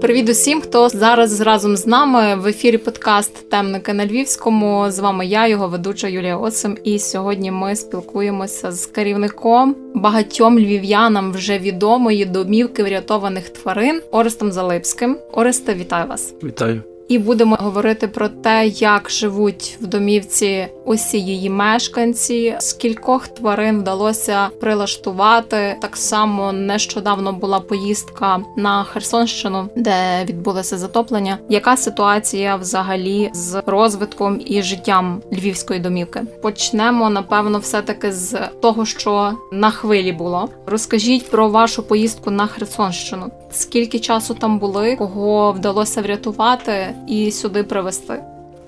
Привіт 0.00 0.28
усім, 0.28 0.60
хто 0.60 0.88
зараз 0.88 1.40
разом 1.40 1.76
з 1.76 1.86
нами 1.86 2.34
в 2.34 2.46
ефірі 2.46 2.78
подкаст 2.78 3.50
Темники 3.50 3.92
на 3.92 4.06
Львівському. 4.06 4.90
З 4.90 4.98
вами 4.98 5.26
я, 5.26 5.48
його 5.48 5.68
ведуча 5.68 6.08
Юлія 6.08 6.36
Осим. 6.36 6.78
І 6.84 6.98
сьогодні 6.98 7.50
ми 7.50 7.76
спілкуємося 7.76 8.72
з 8.72 8.86
керівником 8.86 9.76
багатьом 9.94 10.58
львів'янам 10.58 11.32
вже 11.32 11.58
відомої 11.58 12.24
домівки 12.24 12.82
врятованих 12.82 13.48
тварин 13.48 14.02
Орестом 14.10 14.52
Залипським. 14.52 15.18
Оресте, 15.32 15.74
вітаю 15.74 16.08
вас! 16.08 16.34
Вітаю! 16.42 16.93
І 17.08 17.18
будемо 17.18 17.56
говорити 17.60 18.08
про 18.08 18.28
те, 18.28 18.66
як 18.66 19.10
живуть 19.10 19.78
в 19.80 19.86
домівці 19.86 20.68
усі 20.84 21.20
її 21.20 21.50
мешканці, 21.50 22.56
скількох 22.58 23.28
тварин 23.28 23.80
вдалося 23.80 24.48
прилаштувати. 24.60 25.76
Так 25.80 25.96
само 25.96 26.52
нещодавно 26.52 27.32
була 27.32 27.60
поїздка 27.60 28.40
на 28.56 28.84
Херсонщину, 28.84 29.68
де 29.76 30.24
відбулося 30.24 30.78
затоплення. 30.78 31.38
Яка 31.48 31.76
ситуація 31.76 32.56
взагалі 32.56 33.30
з 33.32 33.62
розвитком 33.66 34.40
і 34.46 34.62
життям 34.62 35.22
львівської 35.32 35.80
домівки? 35.80 36.22
Почнемо 36.42 37.10
напевно, 37.10 37.58
все 37.58 37.82
таки 37.82 38.12
з 38.12 38.38
того, 38.62 38.86
що 38.86 39.32
на 39.52 39.70
хвилі 39.70 40.12
було. 40.12 40.48
Розкажіть 40.66 41.30
про 41.30 41.48
вашу 41.48 41.82
поїздку 41.82 42.30
на 42.30 42.46
Херсонщину. 42.46 43.30
Скільки 43.50 43.98
часу 43.98 44.34
там 44.34 44.58
були, 44.58 44.96
кого 44.96 45.52
вдалося 45.52 46.02
врятувати 46.02 46.93
і 47.08 47.30
сюди 47.30 47.62
привезти? 47.62 48.22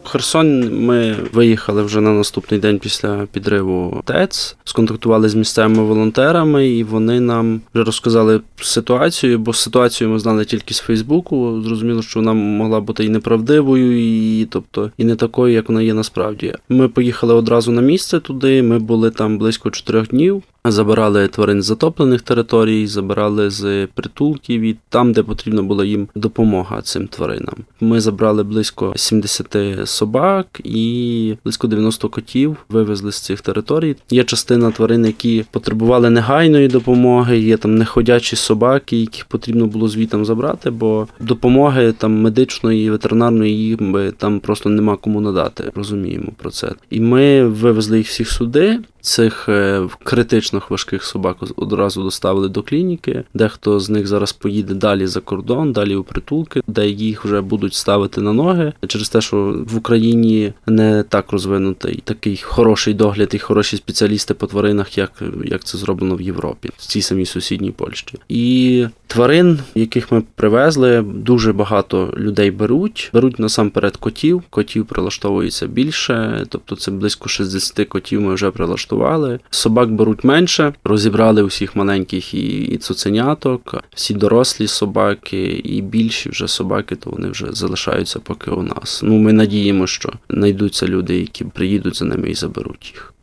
Херсон 0.07 0.79
ми 0.85 1.17
виїхали 1.33 1.83
вже 1.83 2.01
на 2.01 2.13
наступний 2.13 2.61
день 2.61 2.79
після 2.79 3.27
підриву 3.33 4.03
ТЕЦ, 4.05 4.57
сконтактували 4.65 5.29
з 5.29 5.35
місцевими 5.35 5.83
волонтерами, 5.83 6.69
і 6.69 6.85
вони 6.85 7.21
нам 7.21 7.61
вже 7.75 7.85
розказали 7.85 8.41
ситуацію, 8.61 9.39
бо 9.39 9.53
ситуацію 9.53 10.11
ми 10.11 10.19
знали 10.19 10.45
тільки 10.45 10.75
з 10.75 10.79
Фейсбуку. 10.79 11.63
Зрозуміло, 11.63 12.03
що 12.03 12.21
вона 12.21 12.33
могла 12.33 12.81
бути 12.81 13.05
і 13.05 13.09
неправдивою, 13.09 13.99
і 14.41 14.45
тобто 14.45 14.91
і 14.99 15.05
не 15.05 15.17
такою, 15.17 15.55
як 15.55 15.69
вона 15.69 15.83
є 15.83 15.95
насправді. 15.95 16.55
Ми 16.69 16.89
поїхали 16.89 17.35
одразу 17.35 17.73
на 17.73 17.83
місце 17.83 18.21
туди. 18.21 18.63
Ми 18.63 18.79
були 18.79 19.11
там 19.11 19.39
близько 19.39 19.71
чотирьох 19.71 20.09
днів. 20.09 20.43
Забирали 20.69 21.29
тварин 21.29 21.63
з 21.63 21.67
затоплених 21.67 22.23
територій, 22.23 22.87
забирали 22.87 23.51
з 23.51 23.87
притулків 23.95 24.61
і 24.63 24.77
там, 24.89 25.13
де 25.13 25.23
потрібна 25.23 25.63
була 25.63 25.85
їм 25.85 26.09
допомога 26.15 26.83
цим 26.83 27.09
тваринам. 27.09 27.55
Ми 27.81 28.01
забрали 28.01 28.43
близько 28.43 28.93
70 28.97 29.57
собак 29.85 30.61
і 30.65 31.35
близько 31.45 31.67
90 31.67 32.09
котів. 32.09 32.57
Вивезли 32.69 33.13
з 33.13 33.19
цих 33.19 33.41
територій. 33.41 33.97
Є 34.11 34.25
частина 34.25 34.71
тварин, 34.71 35.07
які 35.07 35.45
потребували 35.51 36.11
негайної 36.11 36.69
допомоги. 36.69 37.39
Є 37.39 37.57
там 37.57 37.79
неходячі 37.79 38.37
собаки, 38.37 38.97
яких 38.97 39.25
потрібно 39.25 39.67
було 39.67 39.89
звітам 39.89 40.25
забрати, 40.25 40.71
бо 40.71 41.09
допомоги 41.21 41.93
там 41.93 42.21
медичної, 42.21 42.91
ветеринарної 42.91 43.59
їм 43.59 44.13
там 44.19 44.41
просто 44.41 44.69
нема 44.69 44.97
кому 44.97 45.21
надати. 45.21 45.73
Розуміємо 45.75 46.33
про 46.37 46.51
це. 46.51 46.73
І 46.91 47.01
ми 47.01 47.47
вивезли 47.47 47.99
їх 47.99 48.07
всіх 48.07 48.31
сюди. 48.31 48.79
Цих 49.07 49.49
е, 49.49 49.89
критично 50.05 50.63
важких 50.69 51.05
собак 51.05 51.37
одразу 51.57 52.03
доставили 52.03 52.49
до 52.49 52.63
клініки. 52.63 53.25
Дехто 53.35 53.81
з 53.81 53.91
них 53.91 54.07
зараз 54.07 54.33
поїде 54.33 54.75
далі 54.75 55.07
за 55.07 55.21
кордон, 55.21 55.73
далі 55.73 55.97
у 55.97 56.05
притулки, 56.05 56.63
де 56.67 56.89
їх 56.89 57.25
вже 57.25 57.41
будуть 57.41 57.75
ставити 57.75 58.21
на 58.21 58.33
ноги 58.33 58.73
через 58.87 59.09
те, 59.09 59.21
що 59.21 59.65
в 59.69 59.77
Україні 59.77 60.53
не 60.67 61.03
так 61.03 61.33
розвинутий 61.33 62.03
такий 62.05 62.37
хороший 62.37 62.95
догляд 62.95 63.35
і 63.35 63.39
хороші 63.39 63.77
спеціалісти 63.77 64.35
по 64.35 64.47
тваринах, 64.47 64.99
як 64.99 65.23
як 65.45 65.65
це 65.65 65.79
зроблено 65.79 66.17
в 66.17 66.21
Європі, 66.21 66.71
в 66.77 66.87
цій 66.87 67.03
самій 67.03 67.27
сусідній 67.27 67.71
Польщі. 67.71 68.19
І 68.29 68.87
тварин, 69.07 69.59
яких 69.75 70.13
ми 70.13 70.23
привезли, 70.35 71.03
дуже 71.03 71.53
багато 71.53 72.15
людей 72.17 72.51
беруть. 72.51 73.11
Беруть 73.13 73.39
насамперед 73.39 73.97
котів. 73.97 74.43
Котів 74.51 74.87
прилаштовується 74.87 75.67
більше, 75.67 76.45
тобто 76.49 76.77
це 76.77 76.91
близько 76.91 77.29
60 77.29 77.89
котів. 77.89 78.21
Ми 78.21 78.35
вже 78.35 78.51
прилаштували. 78.51 79.41
Собак 79.51 79.93
беруть 79.93 80.25
менше, 80.25 80.75
розібрали 80.85 81.43
усіх 81.43 81.77
маленьких 81.77 82.35
і, 82.35 82.59
і 82.59 82.77
цуценяток, 82.77 83.85
всі 83.95 84.15
дорослі 84.15 84.67
собаки, 84.67 85.47
і 85.47 85.83
більші 85.83 86.31
вже 86.31 86.49
собаки, 86.49 86.97
то 86.97 87.11
вони 87.11 87.29
вже 87.29 87.47
залишаються 87.53 88.19
поки 88.19 88.51
у 88.51 88.63
нас. 88.63 89.01
Ну 89.05 89.19
ми 89.19 89.33
надіємо, 89.33 89.87
що 89.87 90.13
знайдуться 90.31 90.87
люди, 90.87 91.21
які 91.21 91.45
приїдуть 91.45 91.97
за 91.97 92.05
ними 92.05 92.31
і 92.31 92.35
заберуть 92.35 92.93
їх. 92.95 93.16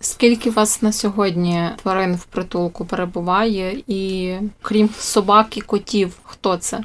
Скільки 0.00 0.50
вас 0.50 0.82
на 0.82 0.92
сьогодні 0.92 1.68
тварин 1.82 2.14
в 2.14 2.24
притулку 2.24 2.84
перебуває, 2.84 3.82
і 3.86 4.32
крім 4.62 4.88
собак 4.98 5.56
і 5.56 5.60
котів, 5.60 6.12
хто 6.22 6.56
це? 6.56 6.80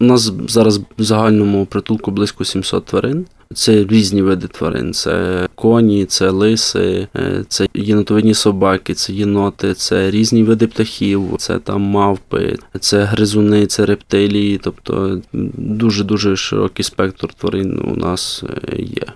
У 0.00 0.04
нас 0.04 0.32
зараз 0.48 0.78
в 0.78 1.02
загальному 1.02 1.66
притулку 1.66 2.10
близько 2.10 2.44
700 2.44 2.84
тварин. 2.84 3.26
Це 3.54 3.84
різні 3.84 4.22
види 4.22 4.46
тварин. 4.48 4.92
Це 4.92 5.48
коні, 5.54 6.04
це 6.04 6.30
лиси, 6.30 7.08
е, 7.16 7.44
це 7.48 7.68
єнотовидні 7.74 8.34
собаки, 8.34 8.94
це 8.94 9.12
єноти, 9.12 9.74
це 9.74 10.10
різні 10.10 10.42
види 10.42 10.66
птахів, 10.66 11.34
це 11.38 11.58
там 11.58 11.82
мавпи, 11.82 12.56
це 12.80 13.04
гризуни, 13.04 13.66
це 13.66 13.86
рептилії. 13.86 14.60
Тобто 14.62 15.20
дуже 15.32 16.04
дуже 16.04 16.36
широкий 16.36 16.84
спектр 16.84 17.34
тварин 17.34 17.82
у 17.92 17.96
нас 17.96 18.44
е, 18.68 18.76
є. 18.82 19.06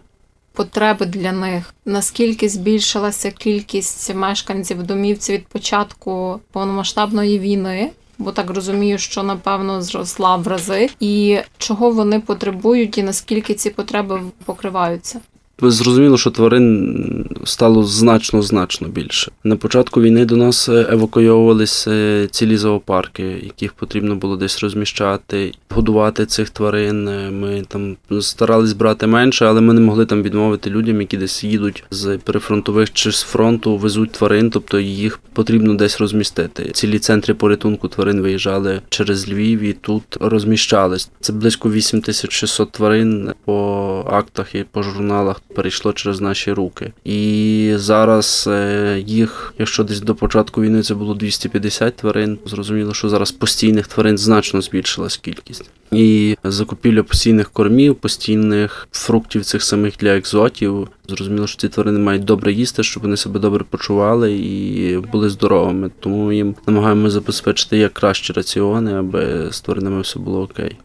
Потреби 0.57 1.07
для 1.07 1.33
них 1.33 1.75
наскільки 1.85 2.49
збільшилася 2.49 3.31
кількість 3.31 4.15
мешканців 4.15 4.83
домівці 4.83 5.33
від 5.33 5.47
початку 5.47 6.41
повномасштабної 6.53 7.39
війни? 7.39 7.91
бо 8.19 8.33
так 8.33 8.51
розумію, 8.51 8.99
що 8.99 9.23
напевно 9.23 9.83
зросла 9.83 10.37
в 10.37 10.47
рази, 10.47 10.91
і 11.01 11.39
чого 11.59 11.91
вони 11.91 12.21
потребують, 12.21 12.99
і 12.99 13.03
наскільки 13.03 13.55
ці 13.55 13.71
потреби 13.71 14.21
покриваються. 14.45 15.21
Зрозуміло, 15.63 16.19
що 16.19 16.31
тварин 16.31 17.27
стало 17.45 17.85
значно 17.85 18.43
значно 18.43 18.89
більше. 18.89 19.33
На 19.45 19.57
початку 19.57 20.03
війни 20.03 20.25
до 20.25 20.37
нас 20.37 20.69
евакуйовувалися 20.69 22.27
цілі 22.31 22.57
зоопарки, 22.57 23.23
яких 23.23 23.73
потрібно 23.73 24.17
було 24.17 24.37
десь 24.37 24.63
розміщати, 24.63 25.53
годувати 25.71 26.27
цих 26.27 26.51
тварин. 26.51 27.05
Ми 27.41 27.63
там 27.69 27.97
старались 28.21 28.73
брати 28.73 29.07
менше, 29.07 29.47
але 29.47 29.61
ми 29.61 29.75
не 29.75 29.81
могли 29.81 30.07
там 30.07 30.23
відмовити 30.23 30.71
людям, 30.71 31.01
які 31.01 31.17
десь 31.17 31.45
їдуть 31.45 31.85
з 31.91 32.19
перефронтових 32.19 32.93
чи 32.93 33.13
з 33.13 33.23
фронту, 33.23 33.77
везуть 33.77 34.13
тварин, 34.13 34.51
тобто 34.51 34.81
їх 34.81 35.21
потрібно 35.33 35.75
десь 35.75 36.01
розмістити. 36.01 36.71
Цілі 36.71 36.99
центри 36.99 37.35
порятунку 37.35 37.89
тварин 37.89 38.21
виїжджали 38.21 38.81
через 38.89 39.29
Львів 39.29 39.61
і 39.61 39.73
тут 39.73 40.03
розміщались. 40.21 41.11
Це 41.21 41.33
близько 41.33 41.71
8600 41.71 42.73
тварин 42.73 43.33
по 43.45 44.05
актах 44.11 44.55
і 44.55 44.65
по 44.71 44.83
журналах 44.83 45.41
перейшло 45.55 45.93
через 45.93 46.21
наші 46.21 46.53
руки. 46.53 46.93
І 47.05 47.73
зараз 47.77 48.45
е, 48.49 49.03
їх, 49.07 49.55
якщо 49.59 49.85
десь 49.85 50.01
до 50.01 50.15
початку 50.15 50.63
війни 50.63 50.83
це 50.83 50.95
було 50.95 51.15
250 51.15 51.97
тварин, 51.97 52.39
зрозуміло, 52.47 52.95
що 52.95 53.09
зараз 53.09 53.33
постійних 53.33 53.87
тварин 53.87 54.19
значно 54.19 54.61
збільшилась 54.61 55.17
кількість. 55.17 55.71
І 55.93 56.37
закупівля 56.45 57.03
постійних 57.03 57.51
кормів, 57.51 57.95
постійних 57.95 58.89
фруктів 58.93 59.45
цих 59.45 59.63
самих 59.63 59.97
для 59.97 60.17
екзотів. 60.17 60.89
Зрозуміло, 61.09 61.47
що 61.47 61.59
ці 61.59 61.69
тварини 61.69 61.99
мають 61.99 62.25
добре 62.25 62.53
їсти, 62.53 62.83
щоб 62.83 63.03
вони 63.03 63.17
себе 63.17 63.41
добре 63.41 63.65
почували 63.71 64.33
і 64.33 64.99
були 64.99 65.31
здоровими. 65.31 65.91
Тому 66.01 66.33
їм 66.33 66.55
намагаємося 66.67 67.15
забезпечити 67.15 67.79
як 67.79 67.93
кращі 67.93 68.33
раціони, 68.33 68.95
аби 68.95 69.49
з 69.51 69.61
тваринами 69.61 70.01
все 70.01 70.19
було 70.19 70.43
окей. 70.43 70.77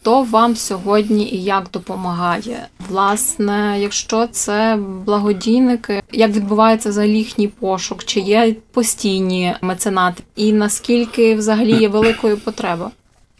Хто 0.00 0.22
вам 0.22 0.56
сьогодні 0.56 1.30
і 1.30 1.42
як 1.42 1.70
допомагає? 1.72 2.66
Власне, 2.88 3.76
якщо 3.80 4.26
це 4.26 4.78
благодійники, 5.06 6.02
як 6.12 6.30
відбувається 6.30 6.88
взагалі 6.90 7.18
їхній 7.18 7.48
пошук? 7.48 8.04
Чи 8.04 8.20
є 8.20 8.56
постійні 8.72 9.54
меценати? 9.62 10.22
І 10.36 10.52
наскільки 10.52 11.34
взагалі 11.34 11.72
є 11.80 11.88
великою 11.88 12.36
потреба? 12.38 12.90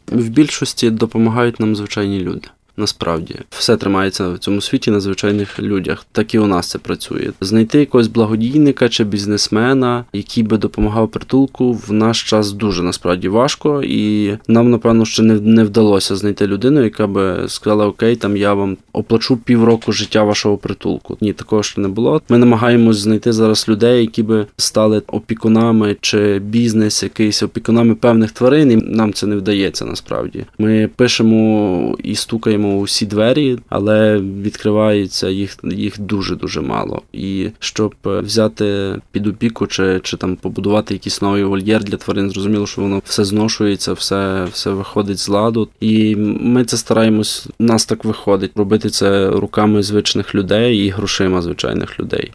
В 0.06 0.28
більшості 0.28 0.90
допомагають 0.90 1.60
нам 1.60 1.76
звичайні 1.76 2.20
люди. 2.20 2.48
Насправді 2.78 3.34
все 3.50 3.76
тримається 3.76 4.28
в 4.28 4.38
цьому 4.38 4.60
світі 4.60 4.90
на 4.90 5.00
звичайних 5.00 5.60
людях. 5.60 6.06
Так 6.12 6.34
і 6.34 6.38
у 6.38 6.46
нас 6.46 6.68
це 6.70 6.78
працює. 6.78 7.30
Знайти 7.40 7.78
якогось 7.78 8.06
благодійника 8.08 8.88
чи 8.88 9.04
бізнесмена, 9.04 10.04
який 10.12 10.44
би 10.44 10.58
допомагав 10.58 11.10
притулку, 11.10 11.72
в 11.72 11.92
наш 11.92 12.22
час 12.22 12.52
дуже 12.52 12.82
насправді 12.82 13.28
важко, 13.28 13.82
і 13.82 14.32
нам, 14.48 14.70
напевно, 14.70 15.04
ще 15.04 15.22
не 15.22 15.40
не 15.40 15.64
вдалося 15.64 16.16
знайти 16.16 16.46
людину, 16.46 16.84
яка 16.84 17.06
би 17.06 17.48
сказала: 17.48 17.86
Окей, 17.86 18.16
там 18.16 18.36
я 18.36 18.54
вам 18.54 18.76
оплачу 18.92 19.36
півроку 19.36 19.92
життя 19.92 20.22
вашого 20.22 20.56
притулку. 20.56 21.16
Ні, 21.20 21.32
такого 21.32 21.62
ще 21.62 21.80
не 21.80 21.88
було. 21.88 22.22
Ми 22.28 22.38
намагаємось 22.38 22.96
знайти 22.96 23.32
зараз 23.32 23.68
людей, 23.68 24.00
які 24.00 24.22
би 24.22 24.46
стали 24.56 25.02
опікунами 25.06 25.96
чи 26.00 26.38
бізнес, 26.38 27.02
якийсь 27.02 27.42
опікунами 27.42 27.94
певних 27.94 28.32
тварин. 28.32 28.70
і 28.70 28.76
Нам 28.76 29.12
це 29.12 29.26
не 29.26 29.36
вдається 29.36 29.84
насправді. 29.84 30.44
Ми 30.58 30.90
пишемо 30.96 31.96
і 32.02 32.14
стукаємо 32.14 32.67
відкриваємо 32.68 32.78
усі 32.78 33.06
двері, 33.06 33.58
але 33.68 34.18
відкривається 34.18 35.28
їх 35.28 35.56
їх 35.64 36.00
дуже 36.00 36.36
дуже 36.36 36.60
мало. 36.60 37.02
І 37.12 37.50
щоб 37.58 37.94
взяти 38.04 39.00
під 39.12 39.26
опіку 39.26 39.66
чи 39.66 40.00
чи 40.02 40.16
там 40.16 40.36
побудувати 40.36 40.94
якийсь 40.94 41.22
новий 41.22 41.44
вольєр 41.44 41.84
для 41.84 41.96
тварин, 41.96 42.30
зрозуміло, 42.30 42.66
що 42.66 42.82
воно 42.82 43.02
все 43.04 43.24
зношується, 43.24 43.92
все 43.92 44.44
все 44.52 44.70
виходить 44.70 45.18
з 45.18 45.28
ладу. 45.28 45.68
І 45.80 46.16
ми 46.16 46.64
це 46.64 46.76
стараємось. 46.76 47.46
Нас 47.58 47.86
так 47.86 48.04
виходить 48.04 48.56
робити 48.56 48.90
це 48.90 49.30
руками 49.30 49.82
звичних 49.82 50.34
людей 50.34 50.78
і 50.78 50.88
грошима 50.88 51.42
звичайних 51.42 52.00
людей. 52.00 52.32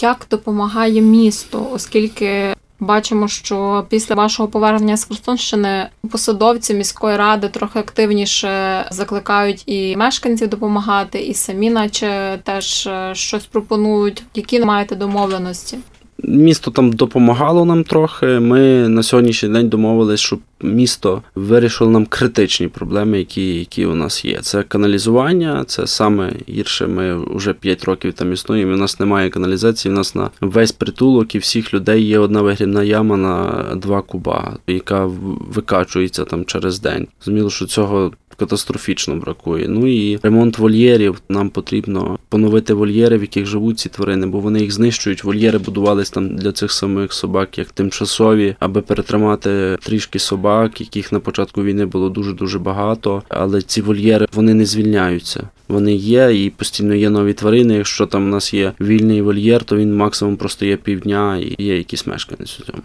Як 0.00 0.26
допомагає 0.30 1.00
місто, 1.00 1.66
оскільки 1.72 2.54
бачимо, 2.82 3.28
що 3.28 3.86
після 3.88 4.14
вашого 4.14 4.48
повернення 4.48 4.96
з 4.96 5.04
Херсонщини 5.04 5.88
посадовці 6.10 6.74
міської 6.74 7.16
ради 7.16 7.48
трохи 7.48 7.78
активніше 7.78 8.84
закликають 8.90 9.62
і 9.66 9.96
мешканців 9.96 10.48
допомагати, 10.48 11.20
і 11.20 11.34
самі, 11.34 11.70
наче 11.70 12.38
теж 12.44 12.86
е, 12.86 13.14
щось 13.14 13.46
пропонують. 13.46 14.22
Які 14.34 14.60
маєте 14.60 14.96
домовленості? 14.96 15.78
Місто 16.24 16.70
там 16.70 16.92
допомагало 16.92 17.64
нам 17.64 17.84
трохи. 17.84 18.26
Ми 18.26 18.88
на 18.88 19.02
сьогоднішній 19.02 19.48
день 19.48 19.68
домовились, 19.68 20.20
щоб 20.20 20.40
місто 20.62 21.22
вирішило 21.34 21.90
нам 21.90 22.06
критичні 22.06 22.68
проблеми, 22.68 23.18
які 23.18 23.54
які 23.58 23.86
у 23.86 23.94
нас 23.94 24.24
є. 24.24 24.38
Це 24.42 24.62
каналізування, 24.62 25.64
це 25.66 25.86
саме 25.86 26.32
гірше. 26.48 26.86
Ми 26.86 27.24
вже 27.36 27.52
5 27.52 27.84
років 27.84 28.12
там 28.12 28.32
існуємо. 28.32 28.74
У 28.74 28.76
нас 28.76 29.00
немає 29.00 29.30
каналізації. 29.30 29.94
У 29.94 29.96
нас 29.96 30.14
на 30.14 30.30
весь 30.40 30.72
притулок 30.72 31.34
і 31.34 31.38
всіх 31.38 31.74
людей 31.74 32.04
є 32.04 32.18
одна 32.18 32.42
вигрібна 32.42 32.82
яма 32.82 33.16
на 33.16 33.64
два 33.76 34.02
куба, 34.02 34.56
яка 34.66 35.10
викачується 35.54 36.24
там 36.24 36.44
через 36.44 36.80
день. 36.80 37.06
Зрозуміло, 37.20 37.50
що 37.50 37.66
цього 37.66 38.12
катастрофічно 38.34 39.16
бракує. 39.16 39.68
Ну 39.68 39.86
і 39.86 40.18
ремонт 40.22 40.58
вольєрів. 40.58 41.22
Нам 41.28 41.50
потрібно 41.50 42.18
поновити 42.28 42.74
вольєри, 42.74 43.18
в 43.18 43.20
яких 43.20 43.46
живуть 43.46 43.78
ці 43.78 43.88
тварини, 43.88 44.26
бо 44.26 44.40
вони 44.40 44.60
їх 44.60 44.72
знищують. 44.72 45.24
Вольєри 45.24 45.58
будувались 45.58 46.10
там 46.10 46.36
для 46.36 46.52
цих 46.52 46.72
самих 46.72 47.12
собак, 47.12 47.58
як 47.58 47.72
тимчасові, 47.72 48.56
аби 48.58 48.80
перетримати 48.80 49.78
трішки 49.82 50.18
собак, 50.18 50.80
яких 50.80 51.12
на 51.12 51.20
початку 51.20 51.62
війни 51.62 51.86
було 51.86 52.08
дуже 52.08 52.32
дуже 52.32 52.58
багато. 52.58 53.22
Але 53.28 53.62
ці 53.62 53.82
вольєри 53.82 54.26
вони 54.32 54.54
не 54.54 54.66
звільняються. 54.66 55.48
Вони 55.68 55.94
є 55.94 56.44
і 56.44 56.50
постійно 56.50 56.94
є 56.94 57.10
нові 57.10 57.32
тварини. 57.32 57.74
Якщо 57.74 58.06
там 58.06 58.24
у 58.24 58.28
нас 58.28 58.54
є 58.54 58.72
вільний 58.80 59.22
вольєр, 59.22 59.64
то 59.64 59.76
він 59.76 59.96
максимум 59.96 60.36
просто 60.36 60.66
є 60.66 60.76
півдня 60.76 61.38
і 61.38 61.62
є 61.64 61.76
якісь 61.76 62.06
мешканець 62.06 62.60
у 62.60 62.62
цьому. 62.62 62.82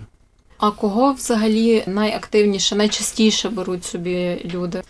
А 0.58 0.72
кого 0.72 1.14
взагалі 1.14 1.84
найактивніше, 1.88 2.76
найчастіше 2.76 3.50
беруть 3.50 3.86
собі 3.86 4.38
люди? 4.54 4.82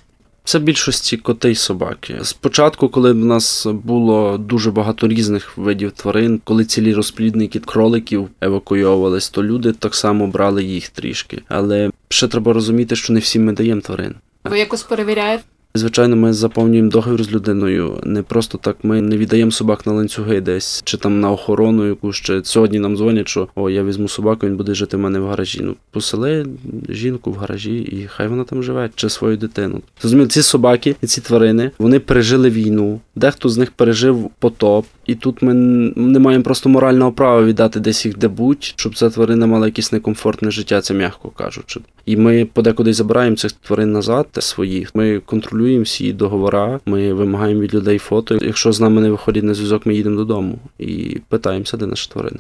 Це 0.48 0.60
більшості 0.60 1.18
коти 1.18 1.52
й 1.52 1.56
собаки. 1.56 2.20
Спочатку, 2.24 2.90
коли 2.90 3.12
в 3.12 3.26
нас 3.26 3.66
було 3.66 4.38
дуже 4.38 4.72
багато 4.72 5.08
різних 5.08 5.58
видів 5.58 5.92
тварин, 5.92 6.42
коли 6.44 6.66
цілі 6.66 6.94
розплідники 6.94 7.60
кроликів 7.60 8.30
евакуйовувались, 8.42 9.30
то 9.30 9.44
люди 9.44 9.74
так 9.74 9.96
само 9.96 10.28
брали 10.28 10.64
їх 10.64 10.90
трішки. 10.90 11.42
Але 11.48 11.92
ще 12.10 12.28
треба 12.28 12.54
розуміти, 12.54 12.96
що 12.96 13.14
не 13.14 13.20
всім 13.20 13.46
ми 13.46 13.54
даємо 13.54 13.82
тварин. 13.82 14.16
Ви 14.44 14.60
якось 14.60 14.84
перевіряєте? 14.84 15.44
Звичайно, 15.78 16.16
ми 16.16 16.34
заповнюємо 16.34 16.90
договір 16.90 17.24
з 17.24 17.32
людиною. 17.32 18.00
Не 18.04 18.24
просто 18.24 18.58
так 18.58 18.78
ми 18.84 19.02
не 19.02 19.18
віддаємо 19.18 19.52
собак 19.52 19.86
на 19.86 19.94
ланцюги 19.94 20.42
десь 20.42 20.82
чи 20.86 20.98
там 20.98 21.20
на 21.20 21.32
охорону 21.32 21.88
яку 21.88 22.14
ще 22.14 22.42
сьогодні 22.44 22.80
нам 22.80 22.98
дзвонять, 22.98 23.28
що 23.28 23.48
о, 23.56 23.70
я 23.70 23.84
візьму 23.84 24.08
собаку, 24.08 24.48
він 24.48 24.58
буде 24.58 24.74
жити 24.74 24.98
в 24.98 25.00
мене 25.00 25.20
в 25.20 25.28
гаражі. 25.28 25.60
Ну 25.64 25.76
посели 25.92 26.46
жінку 26.90 27.32
в 27.32 27.36
гаражі, 27.36 27.76
і 27.76 28.08
хай 28.08 28.28
вона 28.28 28.44
там 28.44 28.64
живе, 28.64 28.90
чи 28.96 29.10
свою 29.10 29.38
дитину. 29.38 29.82
Зрозуміло, 30.02 30.28
ці 30.28 30.42
собаки 30.42 30.96
ці 31.06 31.22
тварини 31.22 31.72
вони 31.80 32.00
пережили 32.00 32.50
війну. 32.50 33.00
Дехто 33.16 33.50
з 33.50 33.58
них 33.58 33.72
пережив 33.72 34.30
потоп, 34.40 34.86
і 35.08 35.16
тут 35.16 35.42
ми 35.42 35.54
не 35.96 36.20
маємо 36.20 36.44
просто 36.44 36.70
морального 36.70 37.12
права 37.12 37.44
віддати 37.44 37.80
десь 37.80 38.06
їх 38.06 38.18
де 38.18 38.28
будь, 38.28 38.64
щоб 38.64 38.96
ця 38.96 39.10
тварина 39.10 39.48
мала 39.48 39.66
якесь 39.66 39.92
некомфортне 39.92 40.52
життя, 40.52 40.82
це 40.82 40.94
м'яко 40.94 41.30
кажучи. 41.30 41.80
І 42.06 42.18
ми 42.18 42.48
подекуди 42.54 42.94
забираємо 42.94 43.36
цих 43.36 43.52
тварин 43.52 43.92
назад 43.92 44.28
своїх. 44.40 44.96
Ми 44.96 45.20
контролюємо 45.20 45.84
всі 45.84 46.14
договори, 46.14 46.80
ми 46.86 47.14
вимагаємо 47.14 47.62
від 47.62 47.74
людей 47.74 47.98
фото. 47.98 48.38
Якщо 48.42 48.72
з 48.72 48.82
нами 48.82 49.02
не 49.02 49.10
виходять 49.12 49.44
на 49.44 49.54
зв'язок, 49.54 49.86
ми 49.86 49.96
їдемо 49.96 50.18
додому 50.18 50.60
і 50.80 51.18
питаємося, 51.30 51.78
де 51.78 51.86
наша 51.86 52.12
тварина. 52.12 52.40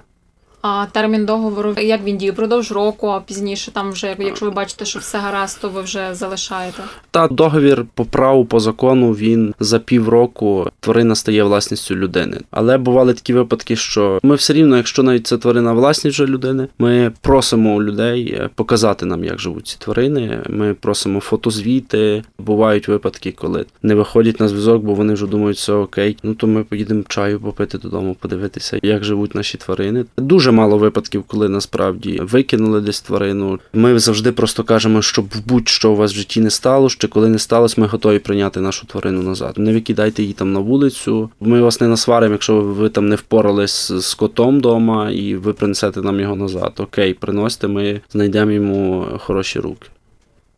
А 0.61 0.85
термін 0.91 1.25
договору, 1.25 1.75
як 1.77 2.03
він 2.03 2.17
діє? 2.17 2.33
Продовж 2.33 2.71
року, 2.71 3.07
а 3.07 3.19
пізніше 3.19 3.71
там 3.71 3.91
вже, 3.91 4.15
якщо 4.19 4.45
ви 4.45 4.51
бачите, 4.51 4.85
що 4.85 4.99
все 4.99 5.17
гаразд, 5.17 5.61
то 5.61 5.69
ви 5.69 5.81
вже 5.81 6.13
залишаєте. 6.13 6.83
Та 7.11 7.27
договір 7.27 7.85
по 7.93 8.05
праву, 8.05 8.45
по 8.45 8.59
закону 8.59 9.11
він 9.11 9.53
за 9.59 9.79
півроку 9.79 10.67
тварина 10.79 11.15
стає 11.15 11.43
власністю 11.43 11.95
людини. 11.95 12.41
Але 12.51 12.77
бували 12.77 13.13
такі 13.13 13.33
випадки, 13.33 13.75
що 13.75 14.19
ми 14.23 14.35
все 14.35 14.53
рівно, 14.53 14.77
якщо 14.77 15.03
навіть 15.03 15.27
це 15.27 15.37
тварина 15.37 15.73
власність 15.73 16.15
вже 16.15 16.25
людини, 16.25 16.67
ми 16.79 17.11
просимо 17.21 17.75
у 17.75 17.83
людей 17.83 18.35
е, 18.39 18.49
показати 18.55 19.05
нам, 19.05 19.23
як 19.23 19.39
живуть 19.39 19.67
ці 19.67 19.77
тварини. 19.79 20.39
Ми 20.49 20.73
просимо 20.73 21.19
фотозвіти. 21.19 22.23
Бувають 22.39 22.87
випадки, 22.87 23.31
коли 23.31 23.65
не 23.83 23.95
виходять 23.95 24.39
на 24.39 24.47
зв'язок, 24.47 24.83
бо 24.83 24.93
вони 24.93 25.13
вже 25.13 25.27
думають, 25.27 25.57
все 25.57 25.73
окей. 25.73 26.17
Ну 26.23 26.33
то 26.33 26.47
ми 26.47 26.63
поїдемо 26.63 27.03
чаю 27.07 27.39
попити 27.39 27.77
додому, 27.77 28.15
подивитися, 28.19 28.79
як 28.83 29.03
живуть 29.03 29.35
наші 29.35 29.57
тварини. 29.57 30.05
Дуже 30.17 30.46
мало 30.51 30.77
випадків, 30.77 31.23
коли 31.27 31.49
насправді 31.49 32.19
викинули 32.23 32.81
десь 32.81 33.01
тварину. 33.01 33.59
Ми 33.73 33.99
завжди 33.99 34.31
просто 34.31 34.63
кажемо, 34.63 35.01
щоб 35.01 35.25
будь-що 35.45 35.91
у 35.91 35.95
вас 35.95 36.11
в 36.11 36.15
житті 36.15 36.41
не 36.41 36.49
стало, 36.49 36.89
що 36.89 37.07
коли 37.07 37.29
не 37.29 37.39
сталося, 37.39 37.81
ми 37.81 37.87
готові 37.87 38.19
прийняти 38.19 38.59
нашу 38.61 38.87
тварину 38.87 39.21
назад. 39.21 39.53
Не 39.57 39.73
викидайте 39.73 40.21
її 40.21 40.33
там 40.33 40.53
на 40.53 40.59
вулицю. 40.59 41.29
Ми 41.39 41.61
вас 41.61 41.81
не 41.81 41.87
насваримо, 41.87 42.33
якщо 42.33 42.61
ви 42.61 42.89
там 42.89 43.09
не 43.09 43.15
впорались 43.15 43.91
з 43.91 44.13
котом 44.13 44.57
вдома 44.57 45.11
і 45.11 45.35
ви 45.35 45.53
принесете 45.53 46.01
нам 46.01 46.19
його 46.19 46.35
назад. 46.35 46.73
Окей, 46.77 47.13
приносите, 47.13 47.67
ми 47.67 48.01
знайдемо 48.11 48.51
йому 48.51 49.07
хороші 49.17 49.59
руки. 49.59 49.87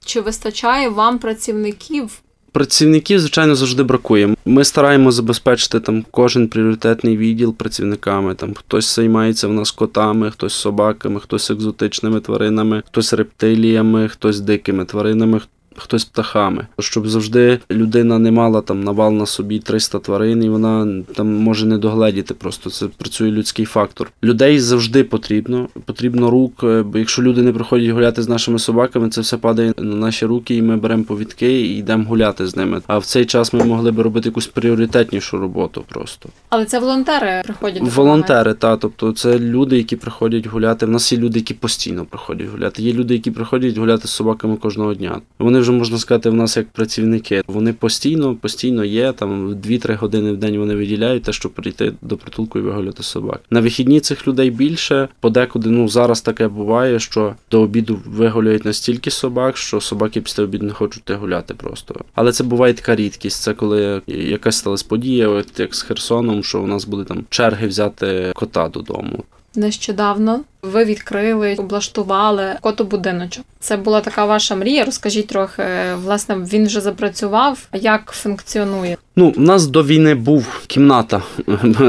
Чи 0.05 0.21
вистачає 0.21 0.89
вам 0.89 1.19
працівників 1.19 2.21
Працівників, 2.51 3.19
звичайно, 3.19 3.55
завжди 3.55 3.83
бракує. 3.83 4.35
Ми 4.45 4.63
стараємося 4.63 5.15
забезпечити 5.15 5.79
там 5.79 6.05
кожен 6.11 6.47
пріоритетний 6.47 7.17
відділ 7.17 7.55
працівниками. 7.55 8.35
Там 8.35 8.53
хтось 8.53 8.95
займається 8.95 9.47
в 9.47 9.53
нас 9.53 9.71
котами, 9.71 10.31
хтось 10.31 10.53
собаками, 10.53 11.19
хтось 11.19 11.51
екзотичними 11.51 12.19
тваринами, 12.19 12.83
хтось 12.87 13.13
рептиліями, 13.13 14.07
хтось 14.07 14.39
дикими 14.39 14.85
тваринами 14.85 15.41
хтось 15.79 16.05
птахами, 16.05 16.67
щоб 16.79 17.07
завжди 17.07 17.59
людина 17.71 18.19
не 18.19 18.31
мала 18.31 18.61
там 18.61 18.83
навал 18.83 19.13
на 19.13 19.25
собі 19.25 19.59
300 19.59 19.99
тварин, 19.99 20.43
і 20.43 20.49
вона 20.49 21.03
там 21.15 21.33
може 21.33 21.65
не 21.65 21.77
догледіти. 21.77 22.33
Просто 22.33 22.69
це 22.69 22.87
працює 22.87 23.31
людський 23.31 23.65
фактор. 23.65 24.11
Людей 24.23 24.59
завжди 24.59 25.03
потрібно. 25.03 25.67
Потрібно 25.85 26.29
рук. 26.29 26.63
Е, 26.63 26.83
бо 26.83 26.97
якщо 26.97 27.21
люди 27.21 27.41
не 27.41 27.53
приходять 27.53 27.89
гуляти 27.89 28.21
з 28.21 28.29
нашими 28.29 28.59
собаками, 28.59 29.09
це 29.09 29.21
все 29.21 29.37
падає 29.37 29.73
на 29.77 29.95
наші 29.95 30.25
руки, 30.25 30.55
і 30.55 30.61
ми 30.61 30.77
беремо 30.77 31.03
повідки 31.03 31.61
і 31.61 31.77
йдемо 31.77 32.03
гуляти 32.03 32.47
з 32.47 32.55
ними. 32.55 32.81
А 32.87 32.97
в 32.97 33.05
цей 33.05 33.25
час 33.25 33.53
ми 33.53 33.63
могли 33.63 33.91
би 33.91 34.03
робити 34.03 34.29
якусь 34.29 34.47
пріоритетнішу 34.47 35.37
роботу. 35.37 35.83
Просто 35.87 36.29
але 36.49 36.65
це 36.65 36.79
волонтери 36.79 37.41
приходять. 37.43 37.81
Волонтери, 37.81 38.53
та 38.53 38.77
тобто 38.77 39.11
це 39.11 39.39
люди, 39.39 39.77
які 39.77 39.95
приходять 39.95 40.47
гуляти. 40.47 40.85
В 40.85 40.89
нас 40.89 41.11
є 41.11 41.17
люди, 41.17 41.39
які 41.39 41.53
постійно 41.53 42.05
приходять 42.05 42.47
гуляти. 42.47 42.83
Є 42.83 42.93
люди, 42.93 43.13
які 43.13 43.31
приходять 43.31 43.77
гуляти 43.77 44.07
з 44.07 44.11
собаками 44.11 44.57
кожного 44.57 44.93
дня. 44.93 45.21
Вони 45.39 45.59
вже 45.59 45.68
вже 45.69 45.77
можна 45.77 45.97
сказати, 45.97 46.29
в 46.29 46.33
нас 46.33 46.57
як 46.57 46.69
працівники. 46.69 47.43
Вони 47.47 47.73
постійно, 47.73 48.35
постійно 48.35 48.85
є. 48.85 49.13
Там 49.13 49.53
2-3 49.53 49.95
години 49.95 50.31
в 50.31 50.37
день 50.37 50.57
вони 50.57 50.75
виділяють 50.75 51.23
те, 51.23 51.33
щоб 51.33 51.51
прийти 51.51 51.93
до 52.01 52.17
притулку 52.17 52.59
і 52.59 52.61
вигуляти 52.61 53.03
собак. 53.03 53.41
На 53.49 53.61
вихідні 53.61 53.99
цих 53.99 54.27
людей 54.27 54.49
більше. 54.49 55.07
Подекуди 55.19 55.69
ну 55.69 55.87
зараз 55.87 56.21
таке 56.21 56.47
буває, 56.47 56.99
що 56.99 57.35
до 57.51 57.61
обіду 57.61 57.99
вигуляють 58.05 58.65
настільки 58.65 59.11
собак, 59.11 59.57
що 59.57 59.81
собаки 59.81 60.21
після 60.21 60.43
обіду 60.43 60.65
не 60.65 60.73
хочуть 60.73 61.11
гуляти 61.11 61.53
просто. 61.53 61.95
Але 62.15 62.31
це 62.31 62.43
буває 62.43 62.73
така 62.73 62.95
рідкість. 62.95 63.41
Це 63.41 63.53
коли 63.53 64.01
якась 64.07 64.57
сталася 64.57 64.85
подія, 64.89 65.27
от 65.27 65.59
як 65.59 65.75
з 65.75 65.81
Херсоном, 65.81 66.43
що 66.43 66.61
у 66.61 66.67
нас 66.67 66.85
були 66.85 67.05
там 67.05 67.25
черги 67.29 67.67
взяти 67.67 68.31
кота 68.35 68.69
додому. 68.69 69.23
Нещодавно 69.55 70.41
ви 70.61 70.85
відкрили, 70.85 71.55
облаштували 71.55 72.55
котобудиночок. 72.61 73.45
Це 73.59 73.77
була 73.77 74.01
така 74.01 74.25
ваша 74.25 74.55
мрія. 74.55 74.85
Розкажіть 74.85 75.27
трохи, 75.27 75.63
власне, 75.95 76.35
він 76.35 76.65
вже 76.65 76.81
запрацював. 76.81 77.67
Як 77.73 78.11
функціонує? 78.11 78.97
Ну, 79.19 79.33
у 79.37 79.41
нас 79.41 79.67
до 79.67 79.83
війни 79.83 80.15
був 80.15 80.63
кімната 80.67 81.21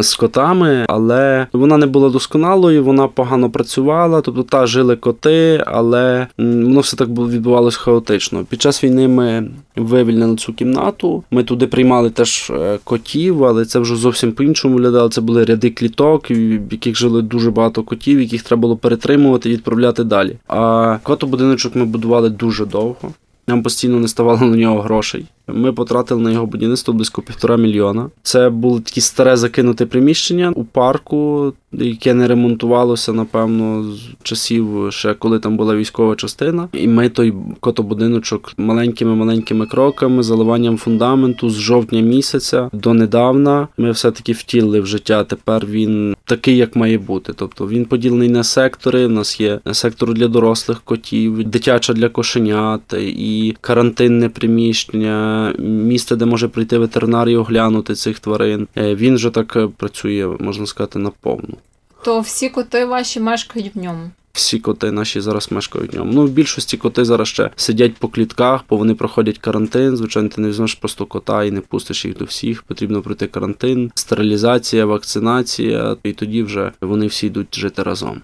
з 0.01 0.15
котами, 0.15 0.87
але 0.89 1.47
вона 1.53 1.77
не 1.77 1.87
була 1.87 2.09
досконалою, 2.09 2.85
вона 2.85 3.09
погано 3.09 3.51
працювала. 3.51 4.21
Тобто 4.21 4.43
та 4.43 4.67
жили 4.67 4.97
коти, 4.97 5.65
але 5.67 6.27
воно 6.39 6.81
все 6.81 6.97
так 6.97 7.09
відбувалося 7.09 7.79
хаотично. 7.79 8.45
Під 8.45 8.63
час 8.63 8.85
війни 8.85 9.09
ми 9.09 9.51
вивільнили 9.77 10.37
цю 10.37 10.53
кімнату. 10.53 11.25
Ми 11.31 11.45
туди 11.45 11.67
приймали 11.67 12.11
теж 12.11 12.51
е, 12.51 12.79
котів, 12.85 13.45
але 13.45 13.65
це 13.65 13.79
вже 13.79 13.97
зовсім 13.97 14.33
по-іншому 14.33 14.75
виглядало. 14.75 15.09
Це 15.09 15.21
були 15.21 15.45
ряди 15.45 15.71
кліток, 15.71 16.31
в 16.31 16.73
яких 16.73 16.97
жили 16.97 17.23
дуже 17.23 17.51
багато 17.51 17.83
котів, 17.83 18.21
яких 18.21 18.43
треба 18.43 18.61
було 18.61 18.77
перетримувати 18.77 19.51
і 19.51 19.53
відправляти 19.53 20.05
далі. 20.05 20.37
А 20.49 20.97
котобудиночок 21.03 21.77
ми 21.77 21.85
будували 21.85 22.31
дуже 22.31 22.67
довго. 22.67 23.13
Нам 23.51 23.63
постійно 23.63 24.01
не 24.01 24.09
ставало 24.09 24.41
на 24.41 24.57
нього 24.57 24.81
грошей. 24.81 25.25
Ми 25.49 25.73
потратили 25.73 26.23
на 26.23 26.31
його 26.31 26.47
будівництво 26.47 26.95
близько 26.95 27.23
півтора 27.23 27.57
мільйона. 27.57 28.11
Це 28.23 28.51
було 28.51 28.81
таке 28.81 29.01
старе 29.01 29.37
закинуте 29.37 29.87
приміщення 29.87 30.53
у 30.55 30.65
парку, 30.65 31.53
яке 31.73 32.15
не 32.15 32.29
ремонтувалося, 32.29 33.13
напевно, 33.13 33.93
з 33.93 34.01
часів, 34.23 34.87
ще 34.91 35.15
коли 35.15 35.39
там 35.39 35.57
була 35.57 35.77
військова 35.77 36.17
частина. 36.17 36.69
І 36.73 36.89
ми 36.89 37.09
той 37.09 37.35
котобудиночок 37.61 38.53
маленькими-маленькими 38.57 39.67
кроками, 39.67 40.23
заливанням 40.23 40.77
фундаменту 40.77 41.51
з 41.51 41.59
жовтня 41.59 42.01
місяця 42.01 42.71
до 42.73 42.95
недавна. 42.95 43.69
Ми 43.79 43.91
все-таки 43.91 44.33
втілили 44.33 44.81
в 44.81 44.87
життя. 44.87 45.25
Тепер 45.25 45.67
він 45.67 46.17
такий, 46.31 46.57
як 46.57 46.77
має 46.77 46.99
бути. 46.99 47.33
Тобто 47.33 47.69
він 47.69 47.85
поділений 47.85 48.29
на 48.29 48.45
сектори. 48.45 49.07
У 49.07 49.09
нас 49.09 49.41
є 49.41 49.61
сектор 49.73 50.15
для 50.15 50.29
дорослих 50.29 50.81
котів, 50.81 51.45
дитяча 51.45 51.93
для 51.93 52.09
кошенят 52.09 52.81
і 52.99 53.57
карантинне 53.61 54.29
приміщення 54.29 55.53
місце, 55.59 56.17
де 56.17 56.25
може 56.25 56.49
прийти 56.49 56.79
ветеринар 56.79 57.29
і 57.29 57.37
оглянути 57.37 57.95
цих 57.95 58.19
тварин. 58.19 58.69
Е, 58.77 58.95
він 58.95 59.15
вже 59.15 59.31
так 59.31 59.57
е, 59.57 59.69
працює, 59.77 60.37
можна 60.41 60.67
сказати, 60.67 60.99
наповну. 60.99 61.57
То 62.05 62.21
всі 62.21 62.49
коти 62.49 62.85
ваші 62.85 63.21
мешкають 63.21 63.75
в 63.75 63.79
ньому. 63.79 64.11
Всі 64.33 64.59
коти 64.59 64.91
наші 64.91 65.21
зараз 65.21 65.53
мешкають 65.53 65.93
в 65.93 65.97
ньому. 65.97 66.13
Ну, 66.13 66.27
в 66.27 66.31
більшості 66.31 66.77
коти 66.77 67.05
зараз 67.05 67.29
ще 67.29 67.51
сидять 67.57 67.97
по 67.97 68.09
клітках, 68.09 68.65
бо 68.71 68.77
вони 68.77 68.95
проходять 68.95 69.39
карантин. 69.39 69.97
Звичайно, 69.97 70.29
ти 70.29 70.41
не 70.41 70.49
візьмеш 70.49 70.75
просто 70.75 71.07
кота 71.07 71.45
і 71.45 71.51
не 71.51 71.61
пустиш 71.61 72.05
їх 72.05 72.17
до 72.17 72.25
всіх. 72.25 72.63
Потрібно 72.63 73.03
пройти 73.03 73.27
карантин, 73.27 73.91
стерилізація, 73.95 74.87
вакцинація, 74.87 75.97
і 76.03 76.13
тоді 76.13 76.43
вже 76.43 76.73
вони 76.81 77.07
всі 77.07 77.27
йдуть 77.27 77.59
жити 77.59 77.83
разом. 77.83 78.21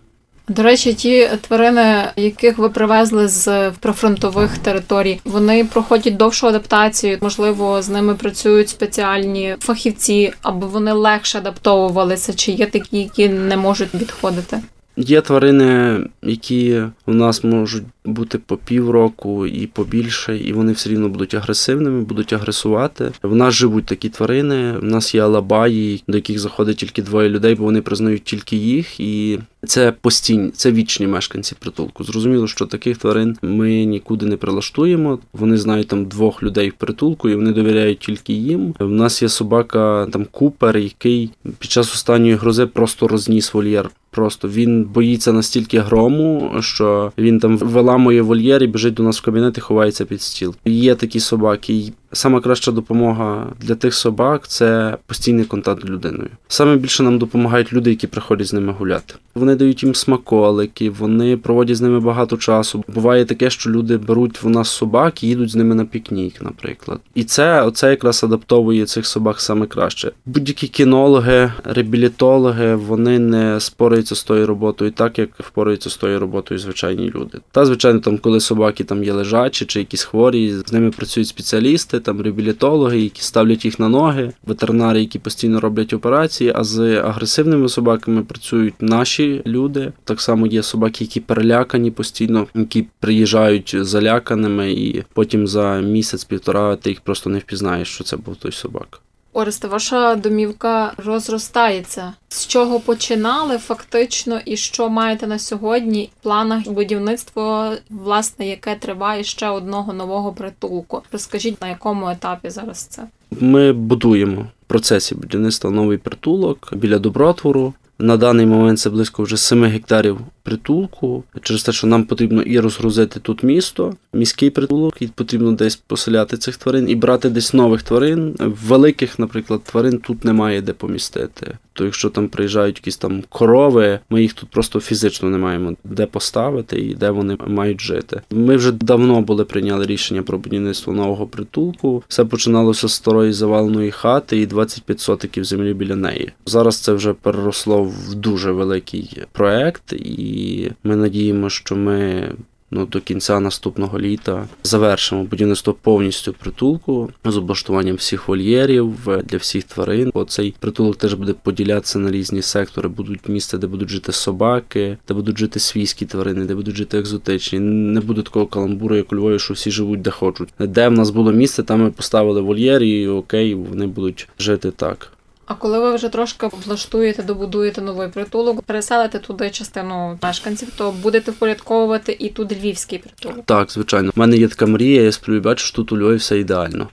До 0.48 0.62
речі, 0.62 0.94
ті 0.94 1.28
тварини, 1.40 2.12
яких 2.16 2.58
ви 2.58 2.68
привезли 2.68 3.28
з 3.28 3.70
прифронтових 3.70 4.58
територій, 4.58 5.20
вони 5.24 5.64
проходять 5.64 6.16
довшу 6.16 6.46
адаптацію. 6.46 7.18
Можливо, 7.20 7.82
з 7.82 7.88
ними 7.88 8.14
працюють 8.14 8.68
спеціальні 8.68 9.56
фахівці, 9.60 10.32
аби 10.42 10.66
вони 10.66 10.92
легше 10.92 11.38
адаптовувалися. 11.38 12.34
Чи 12.34 12.52
є 12.52 12.66
такі, 12.66 12.98
які 12.98 13.28
не 13.28 13.56
можуть 13.56 13.94
відходити? 13.94 14.60
Є 14.96 15.20
тварини, 15.20 16.00
які 16.22 16.82
у 17.06 17.14
нас 17.14 17.44
можуть 17.44 17.84
бути 18.04 18.38
по 18.38 18.56
півроку 18.56 19.46
і 19.46 19.66
побільше, 19.66 20.38
і 20.38 20.52
вони 20.52 20.72
все 20.72 20.90
рівно 20.90 21.08
будуть 21.08 21.34
агресивними, 21.34 22.00
будуть 22.00 22.32
агресувати. 22.32 23.12
В 23.22 23.34
нас 23.34 23.54
живуть 23.54 23.86
такі 23.86 24.08
тварини. 24.08 24.74
У 24.82 24.84
нас 24.84 25.14
є 25.14 25.22
алабаї, 25.22 26.02
до 26.08 26.18
яких 26.18 26.38
заходить 26.38 26.76
тільки 26.76 27.02
двоє 27.02 27.28
людей, 27.28 27.54
бо 27.54 27.64
вони 27.64 27.82
признають 27.82 28.24
тільки 28.24 28.56
їх, 28.56 29.00
і 29.00 29.38
це 29.66 29.92
постійні, 29.92 30.50
це 30.50 30.72
вічні 30.72 31.06
мешканці 31.06 31.54
притулку. 31.58 32.04
Зрозуміло, 32.04 32.46
що 32.46 32.66
таких 32.66 32.96
тварин 32.96 33.36
ми 33.42 33.84
нікуди 33.84 34.26
не 34.26 34.36
прилаштуємо. 34.36 35.18
Вони 35.32 35.56
знають 35.56 35.88
там 35.88 36.04
двох 36.04 36.42
людей 36.42 36.68
в 36.70 36.72
притулку, 36.72 37.28
і 37.28 37.34
вони 37.34 37.52
довіряють 37.52 37.98
тільки 37.98 38.32
їм. 38.32 38.74
У 38.80 38.84
нас 38.84 39.22
є 39.22 39.28
собака 39.28 40.06
там 40.12 40.26
купер, 40.30 40.78
який 40.78 41.30
під 41.58 41.70
час 41.70 41.94
останньої 41.94 42.34
грози 42.34 42.66
просто 42.66 43.08
розніс 43.08 43.54
вольєр. 43.54 43.90
Просто 44.16 44.48
він 44.48 44.84
боїться 44.84 45.32
настільки 45.32 45.78
грому, 45.80 46.52
що 46.60 47.12
він 47.18 47.40
там 47.40 47.58
виламує 47.58 48.22
вольєр 48.22 48.62
і 48.62 48.66
біжить 48.66 48.94
до 48.94 49.02
нас 49.02 49.18
в 49.18 49.24
кабінет 49.24 49.58
і 49.58 49.60
ховається 49.60 50.04
під 50.04 50.22
стіл. 50.22 50.54
Є 50.64 50.94
такі 50.94 51.20
собаки. 51.20 51.92
Саме 52.12 52.40
краща 52.40 52.72
допомога 52.72 53.46
для 53.60 53.74
тих 53.74 53.94
собак 53.94 54.48
це 54.48 54.96
постійний 55.06 55.44
контакт 55.44 55.82
з 55.82 55.84
людиною. 55.84 56.30
Саме 56.48 56.76
більше 56.76 57.02
нам 57.02 57.18
допомагають 57.18 57.72
люди, 57.72 57.90
які 57.90 58.06
приходять 58.06 58.46
з 58.46 58.52
ними 58.52 58.72
гуляти. 58.72 59.14
Вони 59.34 59.54
дають 59.54 59.82
їм 59.82 59.94
смаколики, 59.94 60.90
вони 60.90 61.36
проводять 61.36 61.76
з 61.76 61.80
ними 61.80 62.00
багато 62.00 62.36
часу. 62.36 62.84
Буває 62.88 63.24
таке, 63.24 63.50
що 63.50 63.70
люди 63.70 63.96
беруть 63.96 64.42
в 64.42 64.48
нас 64.48 64.68
собак 64.68 65.22
і 65.22 65.26
їдуть 65.26 65.50
з 65.50 65.56
ними 65.56 65.74
на 65.74 65.84
пікнік, 65.84 66.42
наприклад. 66.42 67.00
І 67.14 67.24
це 67.24 67.62
оце 67.62 67.90
якраз 67.90 68.24
адаптовує 68.24 68.86
цих 68.86 69.06
собак 69.06 69.40
саме 69.40 69.66
краще. 69.66 70.12
Будь-які 70.26 70.68
кінологи, 70.68 71.52
реабілітологи, 71.64 72.74
вони 72.74 73.18
не 73.18 73.60
спораються 73.60 74.14
з 74.14 74.24
тою 74.24 74.46
роботою, 74.46 74.90
так 74.90 75.18
як 75.18 75.30
впораються 75.38 75.90
з 75.90 75.96
тою 75.96 76.18
роботою 76.18 76.60
звичайні 76.60 77.10
люди. 77.10 77.38
Та 77.52 77.64
звичайно, 77.64 78.00
там, 78.00 78.18
коли 78.18 78.40
собаки 78.40 78.84
там 78.84 79.04
є 79.04 79.12
лежачі 79.12 79.64
чи 79.64 79.78
якісь 79.78 80.04
хворі, 80.04 80.54
з 80.66 80.72
ними 80.72 80.90
працюють 80.90 81.28
спеціалісти 81.28 81.95
там 82.00 82.20
реабілітологи, 82.20 83.00
які 83.00 83.22
ставлять 83.22 83.64
їх 83.64 83.78
на 83.78 83.88
ноги, 83.88 84.32
ветеринари, 84.46 85.00
які 85.00 85.18
постійно 85.18 85.60
роблять 85.60 85.92
операції. 85.92 86.52
А 86.54 86.64
з 86.64 87.00
агресивними 87.00 87.68
собаками 87.68 88.22
працюють 88.22 88.74
наші 88.80 89.42
люди. 89.46 89.92
Так 90.04 90.20
само 90.20 90.46
є 90.46 90.62
собаки, 90.62 91.04
які 91.04 91.20
перелякані 91.20 91.90
постійно, 91.90 92.46
які 92.54 92.86
приїжджають 93.00 93.76
заляканими, 93.80 94.72
і 94.72 95.04
потім 95.12 95.46
за 95.46 95.80
місяць-півтора 95.80 96.76
ти 96.76 96.90
їх 96.90 97.00
просто 97.00 97.30
не 97.30 97.38
впізнаєш, 97.38 97.88
що 97.88 98.04
це 98.04 98.16
був 98.16 98.36
той 98.36 98.52
собак. 98.52 99.00
Оресте, 99.36 99.68
ваша 99.68 100.16
домівка 100.16 100.92
розростається. 100.96 102.12
З 102.28 102.46
чого 102.46 102.80
починали 102.80 103.58
фактично, 103.58 104.40
і 104.44 104.56
що 104.56 104.88
маєте 104.88 105.26
на 105.26 105.38
сьогодні 105.38 106.10
в 106.20 106.22
планах 106.22 106.68
будівництво, 106.68 107.72
власне, 107.90 108.48
яке 108.48 108.74
триває 108.74 109.24
ще 109.24 109.48
одного 109.48 109.92
нового 109.92 110.32
притулку? 110.32 111.02
Розкажіть 111.12 111.62
на 111.62 111.68
якому 111.68 112.08
етапі 112.08 112.50
зараз 112.50 112.82
це? 112.82 113.02
Ми 113.40 113.72
будуємо 113.72 114.42
в 114.42 114.66
процесі 114.66 115.14
будівництва 115.14 115.70
новий 115.70 115.98
притулок 115.98 116.68
біля 116.72 116.98
добротвору. 116.98 117.74
На 117.98 118.16
даний 118.16 118.46
момент 118.46 118.78
це 118.78 118.90
близько 118.90 119.22
вже 119.22 119.36
7 119.36 119.64
гектарів 119.64 120.18
притулку, 120.42 121.24
через 121.42 121.62
те, 121.62 121.72
що 121.72 121.86
нам 121.86 122.04
потрібно 122.04 122.42
і 122.42 122.60
розгрузити 122.60 123.20
тут 123.20 123.42
місто, 123.42 123.94
міський 124.12 124.50
притулок, 124.50 125.02
і 125.02 125.06
потрібно 125.06 125.52
десь 125.52 125.76
поселяти 125.76 126.36
цих 126.36 126.56
тварин 126.56 126.90
і 126.90 126.94
брати 126.94 127.30
десь 127.30 127.54
нових 127.54 127.82
тварин. 127.82 128.36
Великих, 128.38 129.18
наприклад, 129.18 129.60
тварин 129.64 129.98
тут 129.98 130.24
немає 130.24 130.62
де 130.62 130.72
помістити. 130.72 131.58
То 131.72 131.84
якщо 131.84 132.10
там 132.10 132.28
приїжджають 132.28 132.76
якісь 132.76 132.96
там 132.96 133.22
корови, 133.28 133.98
ми 134.10 134.22
їх 134.22 134.32
тут 134.32 134.48
просто 134.48 134.80
фізично 134.80 135.30
не 135.30 135.38
маємо 135.38 135.72
де 135.84 136.06
поставити 136.06 136.80
і 136.80 136.94
де 136.94 137.10
вони 137.10 137.36
мають 137.46 137.80
жити. 137.80 138.20
Ми 138.30 138.56
вже 138.56 138.72
давно 138.72 139.20
були 139.20 139.44
прийняли 139.44 139.86
рішення 139.86 140.22
про 140.22 140.38
будівництво 140.38 140.92
нового 140.92 141.26
притулку. 141.26 142.02
Все 142.08 142.24
починалося 142.24 142.88
з 142.88 142.92
старої 142.92 143.32
заваленої 143.32 143.90
хати 143.90 144.38
і 144.38 144.46
25 144.46 145.00
сотиків 145.00 145.44
землі 145.44 145.74
біля 145.74 145.96
неї. 145.96 146.32
Зараз 146.46 146.76
це 146.76 146.92
вже 146.92 147.12
переросло 147.12 147.85
в 147.86 148.14
дуже 148.14 148.52
великий 148.52 149.22
проект, 149.32 149.92
і 149.92 150.70
ми 150.84 150.96
надіємо, 150.96 151.50
що 151.50 151.76
ми. 151.76 152.28
Ну, 152.70 152.86
до 152.86 153.00
кінця 153.00 153.40
наступного 153.40 154.00
літа 154.00 154.48
завершимо 154.62 155.24
будівництво 155.24 155.74
повністю 155.82 156.32
притулку 156.32 157.10
з 157.24 157.36
облаштуванням 157.36 157.96
всіх 157.96 158.28
вольєрів 158.28 158.94
для 159.24 159.38
всіх 159.38 159.64
тварин. 159.64 160.10
Бо 160.14 160.24
цей 160.24 160.54
притулок 160.60 160.96
теж 160.96 161.14
буде 161.14 161.34
поділятися 161.42 161.98
на 161.98 162.10
різні 162.10 162.42
сектори. 162.42 162.88
Будуть 162.88 163.28
місця, 163.28 163.58
де 163.58 163.66
будуть 163.66 163.88
жити 163.88 164.12
собаки, 164.12 164.98
де 165.08 165.14
будуть 165.14 165.38
жити 165.38 165.60
свійські 165.60 166.06
тварини, 166.06 166.44
де 166.44 166.54
будуть 166.54 166.76
жити 166.76 166.98
екзотичні. 166.98 167.58
Не 167.58 168.00
буде 168.00 168.22
такого 168.22 168.46
каламбуру, 168.46 168.96
як 168.96 169.12
у 169.12 169.16
Львові, 169.16 169.38
що 169.38 169.54
всі 169.54 169.70
живуть 169.70 170.02
де 170.02 170.10
хочуть. 170.10 170.48
Де 170.58 170.88
в 170.88 170.92
нас 170.92 171.10
було 171.10 171.32
місце, 171.32 171.62
там 171.62 171.82
ми 171.82 171.90
поставили 171.90 172.40
вольєр, 172.40 172.82
і 172.82 173.08
окей, 173.08 173.54
вони 173.54 173.86
будуть 173.86 174.28
жити 174.38 174.70
так. 174.70 175.15
А 175.46 175.54
коли 175.54 175.78
ви 175.78 175.94
вже 175.94 176.08
трошки 176.08 176.48
влаштуєте, 176.66 177.22
добудуєте 177.22 177.82
новий 177.82 178.08
притулок, 178.08 178.62
переселите 178.62 179.18
туди 179.18 179.50
частину 179.50 180.18
мешканців, 180.22 180.68
то 180.76 180.94
будете 181.02 181.30
впорядковувати 181.30 182.16
і 182.18 182.28
тут 182.28 182.52
львівський 182.52 182.98
притулок. 182.98 183.44
Так, 183.44 183.72
звичайно. 183.72 184.12
У 184.16 184.20
мене 184.20 184.36
є 184.36 184.48
така 184.48 184.66
мрія, 184.66 185.02
я 185.02 185.12
сплю 185.12 185.36
і 185.36 185.40
бачу, 185.40 185.66
що 185.66 185.76
тут 185.76 185.92
у 185.92 185.98
Львові 185.98 186.16
все 186.16 186.38
ідеально. 186.38 186.88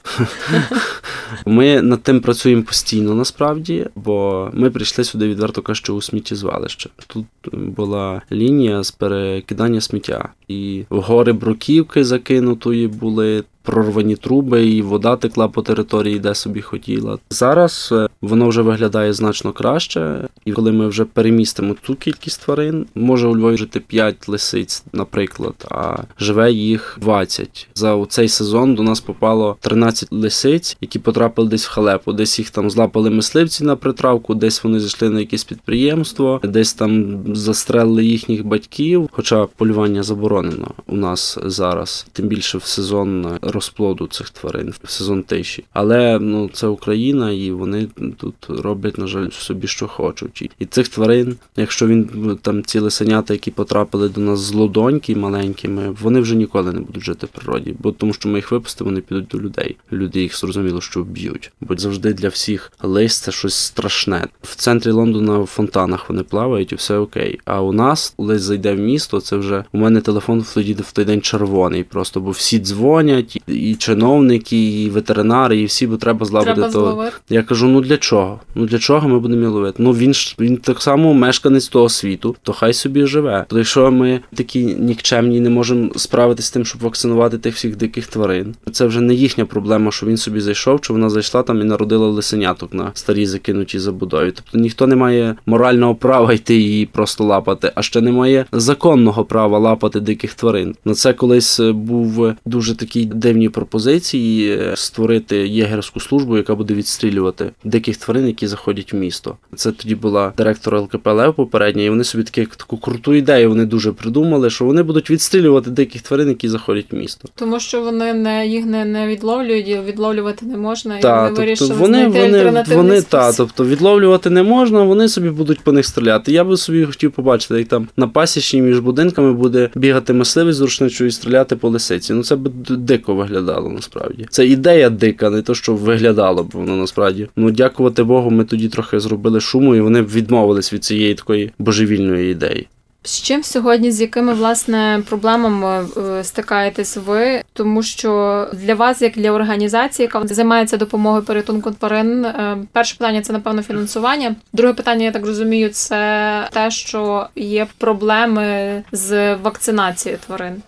Ми 1.46 1.82
над 1.82 2.04
тим 2.04 2.22
працюємо 2.22 2.64
постійно 2.64 3.16
насправді, 3.16 3.88
бо 3.96 4.50
ми 4.54 4.70
прийшли 4.72 5.04
сюди 5.04 5.28
відверто 5.28 5.62
кажучи, 5.62 5.92
у 5.92 6.02
сміттєзвалище. 6.02 6.90
Тут 7.08 7.26
була 7.54 8.22
лінія 8.32 8.84
з 8.84 8.92
перекидання 8.92 9.82
сміття, 9.82 10.30
і 10.48 10.84
гори 10.90 11.34
бруківки 11.34 12.04
закинутої 12.04 12.88
були 12.88 13.44
прорвані 13.64 14.16
труби, 14.16 14.68
і 14.68 14.82
вода 14.82 15.16
текла 15.16 15.48
по 15.48 15.62
території, 15.62 16.20
де 16.20 16.36
собі 16.36 16.62
хотіла. 16.62 17.18
Зараз 17.30 17.90
е, 17.92 18.08
воно 18.22 18.48
вже 18.48 18.62
виглядає 18.62 19.14
значно 19.14 19.52
краще, 19.52 20.28
і 20.46 20.52
коли 20.52 20.72
ми 20.72 20.88
вже 20.88 21.06
перемістимо 21.06 21.76
ту 21.82 21.96
кількість 21.96 22.42
тварин, 22.42 22.86
може 22.96 23.28
у 23.28 23.38
Львові 23.38 23.58
жити 23.58 23.80
5 23.80 24.30
лисиць, 24.30 24.84
наприклад, 24.94 25.54
а 25.72 25.98
живе 26.20 26.52
їх 26.52 26.98
20. 27.02 27.68
За 27.76 28.06
цей 28.10 28.28
сезон 28.28 28.76
до 28.76 28.84
нас 28.84 29.00
попало 29.00 29.58
13 29.60 30.12
лисиць, 30.12 30.78
які 30.82 31.00
потрапили 31.00 31.50
десь 31.50 31.66
в 31.66 31.70
халепу. 31.70 32.14
Десь 32.14 32.40
їх 32.40 32.50
там 32.50 32.70
злапали 32.70 33.10
мисливці 33.10 33.64
на 33.64 33.76
притравку, 33.76 34.36
десь 34.36 34.64
вони 34.64 34.80
зайшли 34.80 35.10
на 35.10 35.20
якесь 35.20 35.44
підприємство, 35.44 36.40
десь 36.44 36.74
там 36.74 37.20
застрелили 37.36 38.06
їхніх 38.06 38.46
батьків. 38.46 39.10
Хоча 39.12 39.46
полювання 39.46 40.04
заборонено 40.04 40.72
у 40.88 40.96
нас 40.96 41.40
зараз, 41.46 42.08
тим 42.12 42.28
більше 42.28 42.58
в 42.58 42.64
сезон 42.64 43.28
розплоду 43.54 44.08
цих 44.08 44.30
тварин 44.30 44.74
в 44.84 44.92
сезон 44.92 45.24
тиші. 45.24 45.64
Але 45.74 46.20
ну 46.20 46.50
це 46.54 46.68
Україна, 46.68 47.32
і 47.32 47.52
вони 47.52 47.88
тут 48.18 48.36
роблять, 48.50 48.98
на 48.98 49.08
жаль, 49.08 49.30
собі 49.30 49.68
що 49.68 49.88
хочуть. 49.88 50.52
І 50.60 50.66
цих 50.66 50.88
тварин, 50.88 51.36
якщо 51.56 51.88
він 51.88 52.40
там 52.42 52.64
ці 52.64 52.80
лисенята, 52.80 53.34
які 53.34 53.52
потрапили 53.52 54.10
до 54.10 54.22
нас 54.22 54.40
з 54.40 54.54
лодоньки 54.54 55.16
маленькими, 55.16 55.96
вони 56.02 56.20
вже 56.20 56.36
ніколи 56.36 56.74
не 56.74 56.80
будуть 56.80 57.04
жити 57.04 57.26
в 57.26 57.30
природі, 57.30 57.76
бо 57.80 57.92
тому, 57.92 58.14
що 58.14 58.30
ми 58.30 58.36
їх 58.36 58.52
випустимо, 58.52 58.90
вони 58.90 59.02
підуть 59.02 59.28
до 59.28 59.40
людей. 59.40 59.76
Люди 59.92 60.22
їх 60.22 60.38
зрозуміло, 60.38 60.82
що 60.82 61.02
вб'ють. 61.02 61.52
Бо 61.62 61.78
завжди 61.78 62.14
для 62.14 62.28
всіх 62.28 62.72
лис 62.82 63.20
це 63.20 63.32
щось 63.32 63.56
страшне. 63.56 64.28
В 64.42 64.56
центрі 64.56 64.92
Лондона 64.92 65.38
в 65.38 65.46
фонтанах 65.46 66.10
вони 66.10 66.24
плавають 66.24 66.72
і 66.72 66.76
все 66.76 66.98
окей. 66.98 67.40
А 67.46 67.62
у 67.62 67.72
нас 67.72 68.14
лис 68.18 68.42
зайде 68.42 68.74
в 68.74 68.80
місто. 68.80 69.22
Це 69.22 69.38
вже 69.38 69.64
у 69.72 69.78
мене 69.78 70.02
телефон 70.02 70.46
тоді 70.54 70.74
в 70.74 70.92
той 70.92 71.06
день 71.06 71.22
червоний. 71.22 71.84
Просто 71.84 72.20
бо 72.20 72.32
всі 72.32 72.60
дзвонять, 72.60 73.43
і 73.48 73.76
чиновники, 73.76 74.84
і 74.84 74.90
ветеринари, 74.90 75.60
і 75.60 75.66
всі, 75.66 75.88
бо 75.88 75.98
треба 75.98 76.26
зловити 76.26 76.54
Треба. 76.54 77.12
Я 77.30 77.44
кажу: 77.44 77.68
ну 77.68 77.82
для 77.82 77.98
чого? 77.98 78.40
Ну 78.56 78.66
для 78.66 78.80
чого 78.80 79.10
ми 79.10 79.20
будемо 79.20 79.50
ловити? 79.50 79.84
Ну 79.84 79.92
він 79.92 80.14
ж 80.14 80.36
він 80.40 80.58
так 80.58 80.82
само 80.82 81.14
мешканець 81.14 81.68
того 81.68 81.90
світу, 81.90 82.36
то 82.44 82.54
хай 82.54 82.74
собі 82.74 83.06
живе. 83.06 83.46
То 83.48 83.58
якщо 83.58 83.92
ми 83.92 84.20
такі 84.36 84.66
нікчемні 84.66 85.40
не 85.40 85.50
можемо 85.50 85.90
справитися 85.96 86.48
з 86.48 86.52
тим, 86.52 86.66
щоб 86.66 86.82
вакцинувати 86.82 87.38
тих 87.38 87.56
всіх 87.56 87.76
диких 87.76 88.08
тварин, 88.08 88.56
це 88.72 88.86
вже 88.86 89.02
не 89.02 89.14
їхня 89.14 89.46
проблема, 89.46 89.92
що 89.92 90.06
він 90.06 90.18
собі 90.18 90.40
зайшов, 90.42 90.82
чи 90.82 90.94
вона 90.94 91.10
зайшла 91.10 91.44
там 91.44 91.62
і 91.62 91.64
народила 91.64 92.08
лисеняток 92.08 92.74
на 92.74 92.92
старій 92.94 93.26
закинутій 93.26 93.80
забудові. 93.80 94.32
Тобто 94.36 94.58
ніхто 94.58 94.88
не 94.88 94.96
має 94.96 95.36
морального 95.46 95.96
права 95.96 96.34
йти 96.34 96.56
її 96.56 96.86
просто 96.86 97.24
лапати, 97.24 97.72
а 97.76 97.82
ще 97.82 98.02
немає 98.02 98.46
законного 98.52 99.26
права 99.26 99.60
лапати 99.60 100.00
диких 100.00 100.34
тварин. 100.34 100.76
На 100.86 100.94
це 100.94 101.14
колись 101.14 101.60
е, 101.60 101.72
був 101.72 102.34
дуже 102.46 102.76
такі 102.76 103.06
дивні 103.34 103.50
пропозиції 103.50 104.58
е, 104.58 104.72
створити 104.76 105.48
єгерську 105.48 106.00
службу, 106.00 106.38
яка 106.38 106.56
буде 106.56 106.74
відстрілювати 106.74 107.52
диких 107.64 107.98
тварин, 107.98 108.28
які 108.28 108.48
заходять 108.48 108.94
в 108.94 108.96
місто. 108.96 109.38
Це 109.56 109.72
тоді 109.72 109.96
була 109.96 110.34
директор 110.38 110.76
ЛКП 110.76 111.08
Лев 111.08 111.34
попередня, 111.34 111.84
і 111.84 111.90
вони 111.90 112.04
собі 112.04 112.24
такі 112.24 112.46
таку 112.58 112.78
круту 112.78 113.14
ідею 113.14 113.50
вони 113.50 113.66
дуже 113.66 113.92
придумали, 113.92 114.50
що 114.50 114.66
вони 114.66 114.84
будуть 114.84 115.10
відстрілювати 115.10 115.70
диких 115.70 116.02
тварин, 116.02 116.28
які 116.28 116.50
заходять 116.50 116.86
в 116.92 116.96
місто. 116.96 117.30
Тому 117.36 117.60
що 117.60 117.82
вони 117.82 118.14
не 118.14 118.48
їх 118.48 118.66
не, 118.66 118.86
не 118.86 119.08
відловлюють, 119.08 119.68
і 119.68 119.80
відловлювати 119.80 120.46
не 120.46 120.58
можна, 120.58 121.00
і 121.00 121.02
вони 121.04 121.28
тобто 121.28 121.42
вирішили 121.42 121.74
вони, 121.74 121.98
знайти 121.98 122.20
вони, 122.20 122.38
альтернативний 122.38 122.78
вони 122.78 123.02
та, 123.02 123.34
тобто 123.34 123.66
відловлювати 123.66 124.30
не 124.30 124.44
можна, 124.44 124.84
вони 124.84 125.08
собі 125.08 125.30
будуть 125.30 125.60
по 125.60 125.72
них 125.72 125.86
стріляти. 125.86 126.32
Я 126.32 126.44
би 126.44 126.58
собі 126.58 126.86
хотів 126.86 127.12
побачити, 127.12 127.56
як 127.56 127.68
там 127.68 127.88
на 127.98 128.08
пасічні 128.08 128.62
між 128.62 128.80
будинками 128.80 129.34
буде 129.34 129.70
бігати 129.76 130.14
мисливець 130.14 130.56
з 130.56 130.62
рушничою 130.62 131.08
і 131.08 131.12
стріляти 131.12 131.56
по 131.56 131.70
лисиці. 131.70 132.14
Ну 132.14 132.24
це 132.24 132.36
б 132.36 132.50
дико 132.70 133.16
виглядало 133.24 133.70
насправді. 133.70 134.26
Це 134.30 134.46
ідея 134.46 134.90
дика, 134.90 135.30
не 135.30 135.42
то, 135.42 135.56
що 135.56 135.76
виглядало 135.76 136.44
б 136.44 136.52
воно 136.54 136.76
насправді. 136.76 137.28
Ну 137.36 137.52
дякувати 137.52 138.04
Богу, 138.04 138.32
ми 138.32 138.44
тоді 138.44 138.70
трохи 138.70 139.00
зробили 139.00 139.40
шуму, 139.40 139.76
і 139.76 139.82
вони 139.82 140.02
відмовились 140.02 140.74
від 140.74 140.84
цієї 140.84 141.16
такої 141.16 141.52
божевільної 141.60 142.32
ідеї. 142.32 142.68
З 143.06 143.22
чим 143.22 143.44
сьогодні, 143.44 143.92
з 143.92 144.02
якими 144.02 144.34
власне 144.34 145.04
проблемами 145.10 145.88
е, 145.98 146.24
стикаєтесь 146.24 146.98
ви? 146.98 147.42
Тому 147.54 147.84
що 147.84 148.48
для 148.54 148.76
вас, 148.76 149.02
як 149.02 149.14
для 149.14 149.32
організації, 149.32 150.10
яка 150.14 150.28
займається 150.28 150.78
допомогою 150.78 151.24
порятунку 151.24 151.72
тварин, 151.72 152.26
е, 152.26 152.58
перше 152.72 152.98
питання 152.98 153.22
це 153.22 153.34
напевно 153.34 153.62
фінансування. 153.62 154.36
Друге 154.54 154.74
питання, 154.74 155.06
я 155.06 155.12
так 155.12 155.26
розумію, 155.26 155.70
це 155.70 156.50
те, 156.52 156.72
що 156.72 157.28
є 157.36 157.68
проблеми 157.78 158.84
з 158.92 159.36
вакцинацією 159.36 160.20
тварин. 160.26 160.62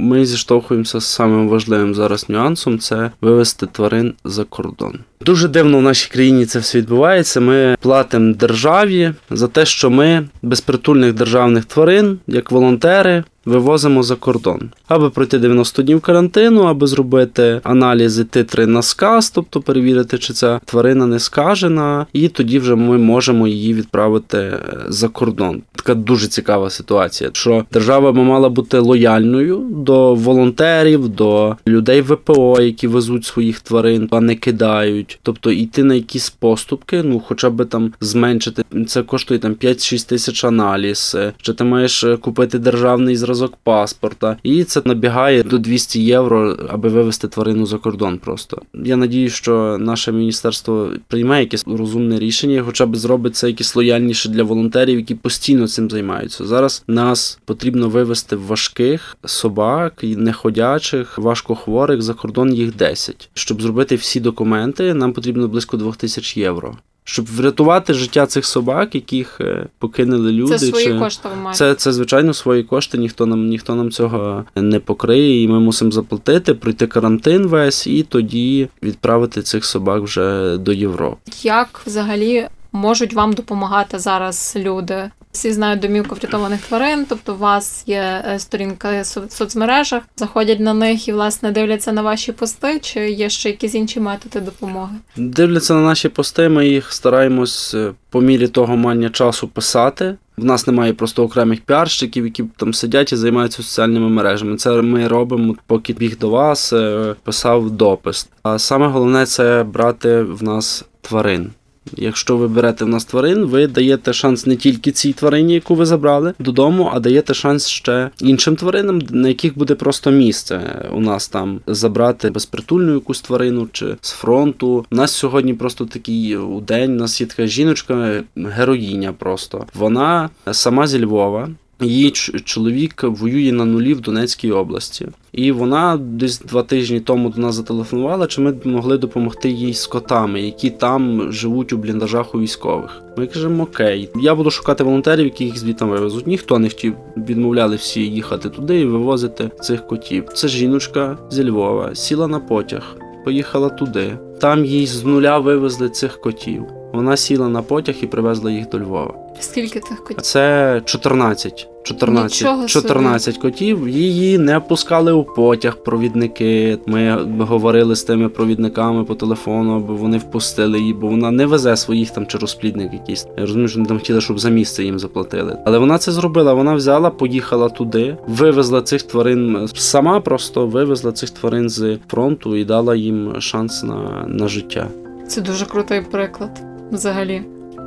Ми 0.00 0.26
зіштовхуємося 0.26 1.00
з 1.00 1.04
самим 1.04 1.48
важливим 1.48 1.94
зараз 1.94 2.28
нюансом 2.28 2.78
це 2.78 3.10
вивести 3.20 3.66
тварин 3.66 4.14
за 4.24 4.44
кордон. 4.44 4.98
Дуже 5.20 5.48
дивно 5.48 5.78
в 5.78 5.82
нашій 5.82 6.10
країні 6.10 6.46
це 6.46 6.58
все 6.58 6.78
відбувається. 6.78 7.40
Ми 7.40 7.76
платимо 7.80 8.34
державі 8.34 9.12
за 9.30 9.48
те, 9.48 9.66
що 9.66 9.90
ми 9.90 10.28
безпритульних 10.42 11.12
державних 11.12 11.64
тварин, 11.64 12.18
як 12.26 12.50
волонтери, 12.50 13.24
вивозимо 13.48 14.02
за 14.02 14.16
кордон, 14.16 14.70
аби 14.88 15.10
пройти 15.10 15.38
90 15.38 15.82
днів 15.82 16.00
карантину, 16.00 16.62
аби 16.62 16.86
зробити 16.86 17.60
аналізи 17.62 18.24
титри 18.24 18.66
на 18.66 18.82
сказ, 18.82 19.30
тобто 19.30 19.60
перевірити, 19.60 20.18
чи 20.18 20.32
ця 20.32 20.60
тварина 20.64 21.06
не 21.06 21.18
скажена, 21.18 22.06
і 22.12 22.28
тоді 22.28 22.58
вже 22.58 22.74
ми 22.74 22.98
можемо 22.98 23.48
її 23.48 23.74
відправити 23.74 24.38
е, 24.38 24.60
за 24.88 25.08
кордон. 25.08 25.62
Така 25.74 25.94
дуже 25.94 26.26
цікава 26.26 26.70
ситуація, 26.70 27.30
що 27.32 27.64
держава 27.72 28.12
би 28.12 28.22
мала 28.22 28.48
бути 28.48 28.78
лояльною 28.78 29.66
до 29.70 30.14
волонтерів, 30.14 31.08
до 31.08 31.56
людей 31.68 32.00
ВПО, 32.00 32.60
які 32.60 32.86
везуть 32.86 33.24
своїх 33.24 33.60
тварин, 33.60 34.08
а 34.10 34.20
не 34.20 34.34
кидають. 34.34 35.18
Тобто 35.22 35.50
йти 35.50 35.84
на 35.84 35.94
якісь 35.94 36.30
поступки, 36.30 37.02
ну 37.02 37.22
хоча 37.26 37.50
б 37.50 37.64
там 37.64 37.92
зменшити. 38.00 38.64
Це 38.86 39.02
коштує 39.02 39.40
там 39.40 39.54
5-6 39.54 40.08
тисяч 40.08 40.44
аналіз, 40.44 41.16
е, 41.18 41.32
чи 41.42 41.52
ти 41.52 41.64
маєш 41.64 42.04
е, 42.04 42.16
купити 42.16 42.58
державний 42.58 43.16
зразок 43.16 43.37
паспорта, 43.62 44.36
і 44.42 44.64
це 44.64 44.82
набігає 44.84 45.42
до 45.42 45.58
200 45.58 46.02
євро, 46.02 46.56
аби 46.68 46.88
вивезти 46.88 47.28
тварину 47.28 47.66
за 47.66 47.78
кордон. 47.78 48.18
Просто 48.18 48.62
я 48.74 48.96
надію, 48.96 49.30
що 49.30 49.76
наше 49.80 50.12
міністерство 50.12 50.90
прийме 51.08 51.40
якесь 51.40 51.64
розумне 51.66 52.18
рішення, 52.18 52.62
хоча 52.66 52.86
б 52.86 52.96
зробить 52.96 53.36
це 53.36 53.48
якесь 53.48 53.76
лояльніше 53.76 54.28
для 54.28 54.42
волонтерів, 54.42 54.98
які 54.98 55.14
постійно 55.14 55.68
цим 55.68 55.90
займаються. 55.90 56.46
Зараз 56.46 56.84
нас 56.86 57.38
потрібно 57.44 57.88
вивезти 57.88 58.36
важких 58.36 59.16
собак 59.24 60.04
неходячих, 60.16 61.18
важкохворих 61.18 62.02
за 62.02 62.14
кордон 62.14 62.54
їх 62.54 62.76
10. 62.76 63.30
Щоб 63.34 63.62
зробити 63.62 63.96
всі 63.96 64.20
документи, 64.20 64.94
нам 64.94 65.12
потрібно 65.12 65.48
близько 65.48 65.76
2000 65.76 66.40
євро. 66.40 66.76
Щоб 67.10 67.26
врятувати 67.26 67.94
життя 67.94 68.26
цих 68.26 68.46
собак, 68.46 68.94
яких 68.94 69.40
е, 69.40 69.66
покинули 69.78 70.32
люди, 70.32 70.58
Це 70.58 70.66
свої 70.66 70.86
чи... 70.86 70.98
кошти 70.98 71.28
ви. 71.44 71.52
Це, 71.52 71.74
це 71.74 71.92
звичайно 71.92 72.34
свої 72.34 72.62
кошти, 72.62 72.98
ніхто 72.98 73.26
нам 73.26 73.46
ніхто 73.46 73.74
нам 73.74 73.90
цього 73.90 74.44
не 74.56 74.80
покриє, 74.80 75.42
і 75.42 75.48
ми 75.48 75.60
мусимо 75.60 75.90
заплатити, 75.90 76.54
пройти 76.54 76.86
карантин 76.86 77.46
весь 77.46 77.86
і 77.86 78.02
тоді 78.02 78.68
відправити 78.82 79.42
цих 79.42 79.64
собак 79.64 80.02
вже 80.02 80.56
до 80.56 80.72
Європи. 80.72 81.16
Як 81.42 81.80
взагалі 81.86 82.48
можуть 82.72 83.14
вам 83.14 83.32
допомагати 83.32 83.98
зараз 83.98 84.54
люди? 84.56 85.10
Всі 85.38 85.52
знають 85.52 85.80
домівку 85.80 86.14
врятованих 86.14 86.60
тварин, 86.60 87.06
тобто 87.08 87.34
у 87.34 87.36
вас 87.36 87.84
є 87.86 88.24
е, 88.28 88.38
сторінка 88.38 89.02
в 89.02 89.30
соцмережах, 89.30 90.02
заходять 90.16 90.60
на 90.60 90.74
них 90.74 91.08
і 91.08 91.12
власне 91.12 91.52
дивляться 91.52 91.92
на 91.92 92.02
ваші 92.02 92.32
пости, 92.32 92.78
чи 92.78 93.10
є 93.10 93.30
ще 93.30 93.48
якісь 93.48 93.74
інші 93.74 94.00
методи 94.00 94.40
допомоги? 94.40 94.92
Дивляться 95.16 95.74
на 95.74 95.80
наші 95.80 96.08
пости, 96.08 96.48
ми 96.48 96.68
їх 96.68 96.92
стараємось 96.92 97.74
е, 97.74 97.92
по 98.10 98.20
мірі 98.20 98.48
того 98.48 98.76
мання 98.76 99.10
часу 99.10 99.48
писати. 99.48 100.16
В 100.36 100.44
нас 100.44 100.66
немає 100.66 100.92
просто 100.92 101.24
окремих 101.24 101.60
піарщиків, 101.60 102.24
які 102.24 102.44
там 102.56 102.74
сидять 102.74 103.12
і 103.12 103.16
займаються 103.16 103.62
соціальними 103.62 104.08
мережами. 104.08 104.56
Це 104.56 104.82
ми 104.82 105.08
робимо, 105.08 105.56
поки 105.66 105.92
біг 105.92 106.18
до 106.18 106.30
вас, 106.30 106.72
е, 106.72 107.14
писав 107.24 107.70
допис. 107.70 108.28
А 108.42 108.58
саме 108.58 108.86
головне 108.86 109.26
це 109.26 109.64
брати 109.64 110.22
в 110.22 110.42
нас 110.42 110.84
тварин. 111.00 111.50
Якщо 111.96 112.36
ви 112.36 112.48
берете 112.48 112.84
в 112.84 112.88
нас 112.88 113.04
тварин, 113.04 113.44
ви 113.44 113.66
даєте 113.66 114.12
шанс 114.12 114.46
не 114.46 114.56
тільки 114.56 114.92
цій 114.92 115.12
тварині, 115.12 115.54
яку 115.54 115.74
ви 115.74 115.86
забрали 115.86 116.34
додому, 116.38 116.90
а 116.94 117.00
даєте 117.00 117.34
шанс 117.34 117.66
ще 117.66 118.10
іншим 118.20 118.56
тваринам, 118.56 119.02
на 119.10 119.28
яких 119.28 119.58
буде 119.58 119.74
просто 119.74 120.10
місце 120.10 120.88
у 120.92 121.00
нас 121.00 121.28
там 121.28 121.60
забрати 121.66 122.30
безпритульну 122.30 122.94
якусь 122.94 123.20
тварину 123.20 123.68
чи 123.72 123.96
з 124.00 124.10
фронту. 124.10 124.86
У 124.90 124.96
нас 124.96 125.12
сьогодні 125.12 125.54
просто 125.54 125.84
такий 125.84 126.36
у 126.36 126.60
день. 126.60 126.92
У 126.92 126.94
нас 126.94 127.20
є 127.20 127.26
така 127.26 127.46
жіночка, 127.46 128.22
героїня 128.36 129.12
просто. 129.12 129.66
Вона 129.74 130.30
сама 130.52 130.86
зі 130.86 131.04
Львова. 131.04 131.48
Її 131.80 132.10
чоловік 132.44 133.02
воює 133.02 133.52
на 133.52 133.64
нулі 133.64 133.94
в 133.94 134.00
Донецькій 134.00 134.50
області, 134.50 135.08
і 135.32 135.52
вона 135.52 135.96
десь 135.96 136.38
два 136.38 136.62
тижні 136.62 137.00
тому 137.00 137.30
до 137.30 137.42
нас 137.42 137.54
зателефонувала, 137.54 138.26
чи 138.26 138.40
ми 138.40 138.54
могли 138.64 138.98
допомогти 138.98 139.50
їй 139.50 139.74
з 139.74 139.86
котами, 139.86 140.42
які 140.42 140.70
там 140.70 141.32
живуть 141.32 141.72
у 141.72 141.76
бліндажах 141.76 142.34
у 142.34 142.40
військових. 142.40 143.02
Ми 143.16 143.26
кажемо, 143.26 143.62
окей, 143.62 144.10
я 144.22 144.34
буду 144.34 144.50
шукати 144.50 144.84
волонтерів, 144.84 145.24
які 145.24 145.44
їх 145.44 145.58
звідти 145.58 145.84
вивезуть. 145.84 146.26
Ніхто 146.26 146.58
не 146.58 146.68
хотів, 146.68 146.94
відмовляли 147.16 147.76
всі 147.76 148.00
їхати 148.00 148.50
туди 148.50 148.80
і 148.80 148.84
вивозити 148.84 149.50
цих 149.60 149.86
котів. 149.86 150.24
Це 150.34 150.48
жіночка 150.48 151.18
зі 151.30 151.44
Львова, 151.44 151.94
сіла 151.94 152.28
на 152.28 152.40
потяг, 152.40 152.96
поїхала 153.24 153.68
туди. 153.68 154.18
Там 154.40 154.64
їй 154.64 154.86
з 154.86 155.04
нуля 155.04 155.38
вивезли 155.38 155.88
цих 155.88 156.20
котів. 156.20 156.77
Вона 156.92 157.16
сіла 157.16 157.48
на 157.48 157.62
потяг 157.62 157.94
і 158.02 158.06
привезла 158.06 158.50
їх 158.50 158.68
до 158.68 158.78
Львова. 158.78 159.14
Скільки 159.40 159.80
тих 159.80 160.04
котів? 160.04 160.22
Це 160.22 160.82
14. 160.84 161.68
14, 161.82 162.40
Нічого 162.40 162.68
собі. 162.68 162.68
14 162.68 163.38
котів. 163.38 163.88
Її 163.88 164.38
не 164.38 164.60
пускали 164.60 165.12
у 165.12 165.24
потяг 165.24 165.76
провідники. 165.76 166.78
Ми 166.86 167.18
говорили 167.38 167.96
з 167.96 168.02
тими 168.02 168.28
провідниками 168.28 169.04
по 169.04 169.14
телефону, 169.14 169.76
аби 169.76 169.94
вони 169.94 170.18
впустили 170.18 170.78
її, 170.80 170.94
бо 170.94 171.08
вона 171.08 171.30
не 171.30 171.46
везе 171.46 171.76
своїх 171.76 172.10
там 172.10 172.26
чи 172.26 172.38
розплідник 172.38 172.92
якийсь. 172.92 173.26
Я 173.36 173.42
розумію, 173.42 173.68
що 173.68 173.78
вони 173.78 173.88
там 173.88 173.98
хотіли, 173.98 174.20
щоб 174.20 174.38
за 174.38 174.48
місце 174.48 174.84
їм 174.84 174.98
заплатили. 174.98 175.58
Але 175.66 175.78
вона 175.78 175.98
це 175.98 176.12
зробила. 176.12 176.54
Вона 176.54 176.74
взяла, 176.74 177.10
поїхала 177.10 177.68
туди, 177.68 178.16
вивезла 178.26 178.82
цих 178.82 179.02
тварин 179.02 179.68
сама, 179.74 180.20
просто 180.20 180.66
вивезла 180.66 181.12
цих 181.12 181.30
тварин 181.30 181.68
з 181.68 181.98
фронту 182.08 182.56
і 182.56 182.64
дала 182.64 182.94
їм 182.94 183.40
шанс 183.40 183.82
на, 183.82 184.24
на 184.28 184.48
життя. 184.48 184.88
Це 185.28 185.40
дуже 185.40 185.66
крутий 185.66 186.00
приклад 186.00 186.50
взагалі. 186.92 187.42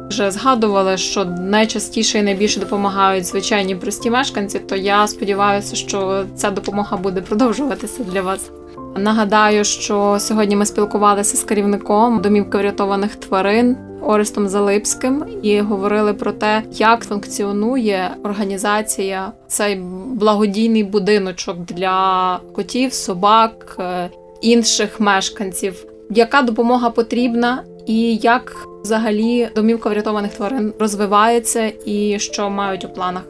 Вже 0.10 0.32
згадували, 0.32 0.98
що 0.98 1.26
найчастіше 1.26 2.20
і 2.20 2.22
найбільше 2.22 2.60
допомагають 2.60 3.26
звичайні 3.26 3.76
прості 3.76 4.10
мешканці, 4.10 4.60
то 4.60 4.76
я 4.76 5.08
сподіваюся, 5.08 5.76
що 5.76 6.26
ця 6.36 6.52
допомога 6.52 6.98
буде 6.98 7.22
продовжуватися 7.22 8.04
для 8.04 8.22
вас. 8.22 8.52
Нагадаю, 8.98 9.64
що 9.64 10.18
сьогодні 10.20 10.56
ми 10.56 10.66
спілкувалися 10.66 11.38
з 11.38 11.44
керівником 11.44 12.22
домівки 12.22 12.58
врятованих 12.58 13.16
тварин 13.16 13.78
Орестом 14.02 14.48
Залипським 14.50 15.26
і 15.44 15.60
говорили 15.60 16.14
про 16.14 16.32
те, 16.32 16.64
як 16.72 17.04
функціонує 17.04 18.12
організація 18.24 19.32
цей 19.48 19.76
благодійний 20.06 20.84
будиночок 20.84 21.58
для 21.58 22.40
котів, 22.56 22.94
собак, 22.94 23.76
е, 23.80 24.10
інших 24.42 25.00
мешканців. 25.00 25.86
Яка 26.10 26.42
допомога 26.42 26.90
потрібна, 26.90 27.64
і 27.86 28.16
як 28.16 28.68
взагалі 28.84 29.50
домівка 29.56 29.90
врятованих 29.90 30.34
тварин 30.34 30.74
розвивається 30.80 31.72
і 31.86 32.20
що 32.20 32.50
мають 32.50 32.86
у 32.86 32.90
планах? 32.90 33.24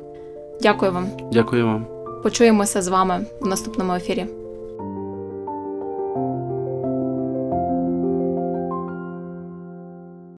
Дякую 0.61 0.91
вам. 0.91 1.07
Дякую 1.31 1.65
вам. 1.65 1.87
Почуємося 2.23 2.81
з 2.81 2.87
вами 2.87 3.25
в 3.39 3.47
наступному 3.47 3.93
ефірі. 3.93 4.25